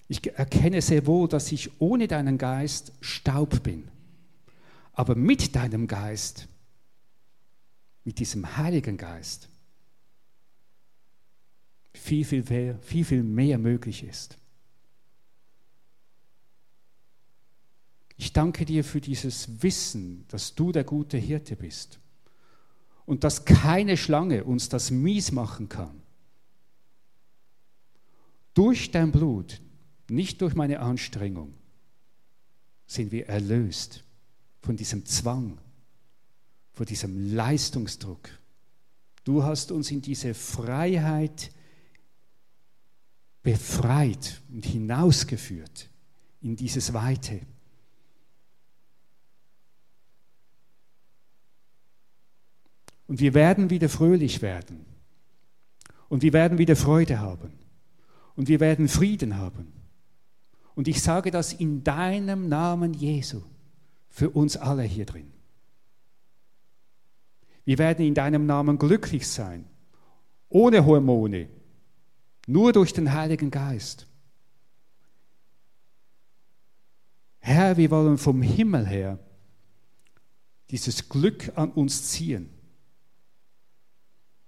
Ich 0.08 0.26
erkenne 0.36 0.82
sehr 0.82 1.06
wohl, 1.06 1.28
dass 1.28 1.52
ich 1.52 1.80
ohne 1.80 2.08
deinen 2.08 2.36
Geist 2.36 2.92
Staub 3.00 3.62
bin. 3.62 3.88
Aber 4.92 5.14
mit 5.14 5.54
deinem 5.54 5.86
Geist, 5.86 6.48
mit 8.10 8.18
diesem 8.18 8.56
Heiligen 8.56 8.96
Geist, 8.96 9.48
viel, 11.94 12.24
viel 12.24 12.42
mehr, 12.42 12.76
viel, 12.80 13.04
viel 13.04 13.22
mehr 13.22 13.56
möglich 13.56 14.02
ist. 14.02 14.36
Ich 18.16 18.32
danke 18.32 18.64
dir 18.64 18.82
für 18.82 19.00
dieses 19.00 19.62
Wissen, 19.62 20.24
dass 20.26 20.56
du 20.56 20.72
der 20.72 20.82
gute 20.82 21.18
Hirte 21.18 21.54
bist 21.54 22.00
und 23.06 23.22
dass 23.22 23.44
keine 23.44 23.96
Schlange 23.96 24.42
uns 24.42 24.68
das 24.68 24.90
mies 24.90 25.30
machen 25.30 25.68
kann. 25.68 26.02
Durch 28.54 28.90
dein 28.90 29.12
Blut, 29.12 29.60
nicht 30.08 30.40
durch 30.40 30.56
meine 30.56 30.80
Anstrengung, 30.80 31.54
sind 32.88 33.12
wir 33.12 33.28
erlöst 33.28 34.02
von 34.62 34.76
diesem 34.76 35.06
Zwang, 35.06 35.60
von 36.72 36.86
diesem 36.86 37.34
Leistungsdruck. 37.34 38.28
Du 39.24 39.42
hast 39.42 39.70
uns 39.70 39.90
in 39.90 40.02
diese 40.02 40.34
Freiheit 40.34 41.50
befreit 43.42 44.40
und 44.52 44.64
hinausgeführt 44.64 45.88
in 46.40 46.56
dieses 46.56 46.92
Weite. 46.92 47.40
Und 53.06 53.18
wir 53.18 53.34
werden 53.34 53.70
wieder 53.70 53.88
fröhlich 53.88 54.40
werden. 54.40 54.84
Und 56.08 56.22
wir 56.22 56.32
werden 56.32 56.58
wieder 56.58 56.76
Freude 56.76 57.18
haben. 57.18 57.52
Und 58.36 58.48
wir 58.48 58.60
werden 58.60 58.88
Frieden 58.88 59.36
haben. 59.36 59.72
Und 60.74 60.88
ich 60.88 61.02
sage 61.02 61.30
das 61.30 61.52
in 61.52 61.82
deinem 61.82 62.48
Namen 62.48 62.94
Jesu 62.94 63.42
für 64.08 64.30
uns 64.30 64.56
alle 64.56 64.82
hier 64.82 65.06
drin. 65.06 65.32
Wir 67.64 67.78
werden 67.78 68.04
in 68.04 68.14
deinem 68.14 68.46
Namen 68.46 68.78
glücklich 68.78 69.28
sein, 69.28 69.64
ohne 70.48 70.84
Hormone, 70.84 71.48
nur 72.46 72.72
durch 72.72 72.92
den 72.92 73.12
Heiligen 73.12 73.50
Geist. 73.50 74.06
Herr, 77.38 77.76
wir 77.76 77.90
wollen 77.90 78.18
vom 78.18 78.42
Himmel 78.42 78.86
her 78.86 79.18
dieses 80.70 81.08
Glück 81.08 81.52
an 81.56 81.70
uns 81.72 82.10
ziehen. 82.10 82.48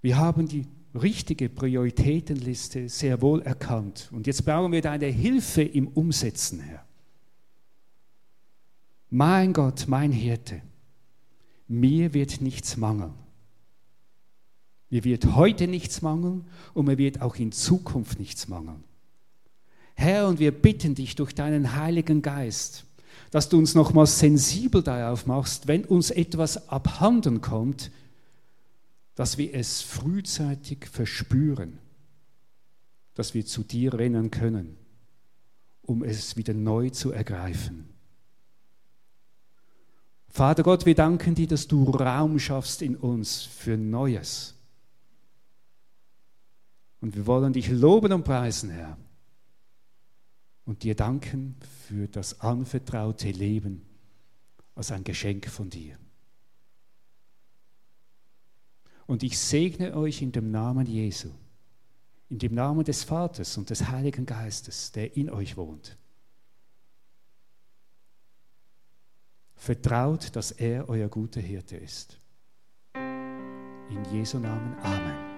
Wir 0.01 0.17
haben 0.17 0.47
die 0.47 0.67
richtige 0.95 1.49
Prioritätenliste 1.49 2.87
sehr 2.87 3.21
wohl 3.21 3.41
erkannt. 3.41 4.09
Und 4.11 4.27
jetzt 4.27 4.45
brauchen 4.45 4.71
wir 4.71 4.81
deine 4.81 5.07
Hilfe 5.07 5.63
im 5.63 5.87
Umsetzen, 5.87 6.59
Herr. 6.59 6.85
Mein 9.09 9.53
Gott, 9.53 9.85
mein 9.87 10.11
Hirte, 10.11 10.61
mir 11.79 12.13
wird 12.13 12.41
nichts 12.41 12.77
mangeln. 12.77 13.13
Mir 14.89 15.03
wird 15.03 15.35
heute 15.35 15.67
nichts 15.67 16.01
mangeln 16.01 16.45
und 16.73 16.85
mir 16.85 16.97
wird 16.97 17.21
auch 17.21 17.35
in 17.35 17.51
Zukunft 17.51 18.19
nichts 18.19 18.47
mangeln. 18.47 18.83
Herr, 19.95 20.27
und 20.27 20.39
wir 20.39 20.51
bitten 20.51 20.95
dich 20.95 21.15
durch 21.15 21.33
deinen 21.33 21.75
Heiligen 21.75 22.21
Geist, 22.21 22.85
dass 23.31 23.49
du 23.49 23.57
uns 23.57 23.75
nochmals 23.75 24.19
sensibel 24.19 24.83
darauf 24.83 25.25
machst, 25.25 25.67
wenn 25.67 25.85
uns 25.85 26.11
etwas 26.11 26.69
abhanden 26.69 27.41
kommt, 27.41 27.91
dass 29.15 29.37
wir 29.37 29.53
es 29.53 29.81
frühzeitig 29.81 30.85
verspüren, 30.85 31.79
dass 33.13 33.33
wir 33.33 33.45
zu 33.45 33.63
dir 33.63 33.93
rennen 33.93 34.31
können, 34.31 34.77
um 35.81 36.03
es 36.03 36.37
wieder 36.37 36.53
neu 36.53 36.89
zu 36.89 37.11
ergreifen. 37.11 37.92
Vater 40.33 40.63
Gott, 40.63 40.87
wir 40.87 40.95
danken 40.95 41.35
dir, 41.35 41.45
dass 41.45 41.67
du 41.67 41.83
Raum 41.91 42.39
schaffst 42.39 42.81
in 42.81 42.95
uns 42.95 43.43
für 43.43 43.77
Neues. 43.77 44.55
Und 47.01 47.15
wir 47.15 47.27
wollen 47.27 47.53
dich 47.53 47.69
loben 47.69 48.11
und 48.11 48.23
preisen, 48.23 48.71
Herr. 48.71 48.97
Und 50.65 50.81
dir 50.81 50.95
danken 50.95 51.55
für 51.85 52.07
das 52.07 52.41
anvertraute 52.41 53.29
Leben 53.29 53.85
als 54.73 54.91
ein 54.91 55.03
Geschenk 55.03 55.47
von 55.49 55.69
dir. 55.69 55.99
Und 59.05 59.21
ich 59.21 59.37
segne 59.37 59.95
euch 59.95 60.23
in 60.23 60.31
dem 60.31 60.49
Namen 60.49 60.87
Jesu, 60.87 61.29
in 62.29 62.39
dem 62.39 62.55
Namen 62.55 62.83
des 62.83 63.03
Vaters 63.03 63.55
und 63.59 63.69
des 63.69 63.87
Heiligen 63.87 64.25
Geistes, 64.25 64.91
der 64.93 65.15
in 65.15 65.29
euch 65.29 65.57
wohnt. 65.57 65.95
Vertraut, 69.63 70.35
dass 70.35 70.51
er 70.51 70.89
euer 70.89 71.07
guter 71.07 71.39
Hirte 71.39 71.77
ist. 71.77 72.19
In 72.95 74.03
Jesu 74.11 74.37
Namen. 74.37 74.75
Amen. 74.83 75.32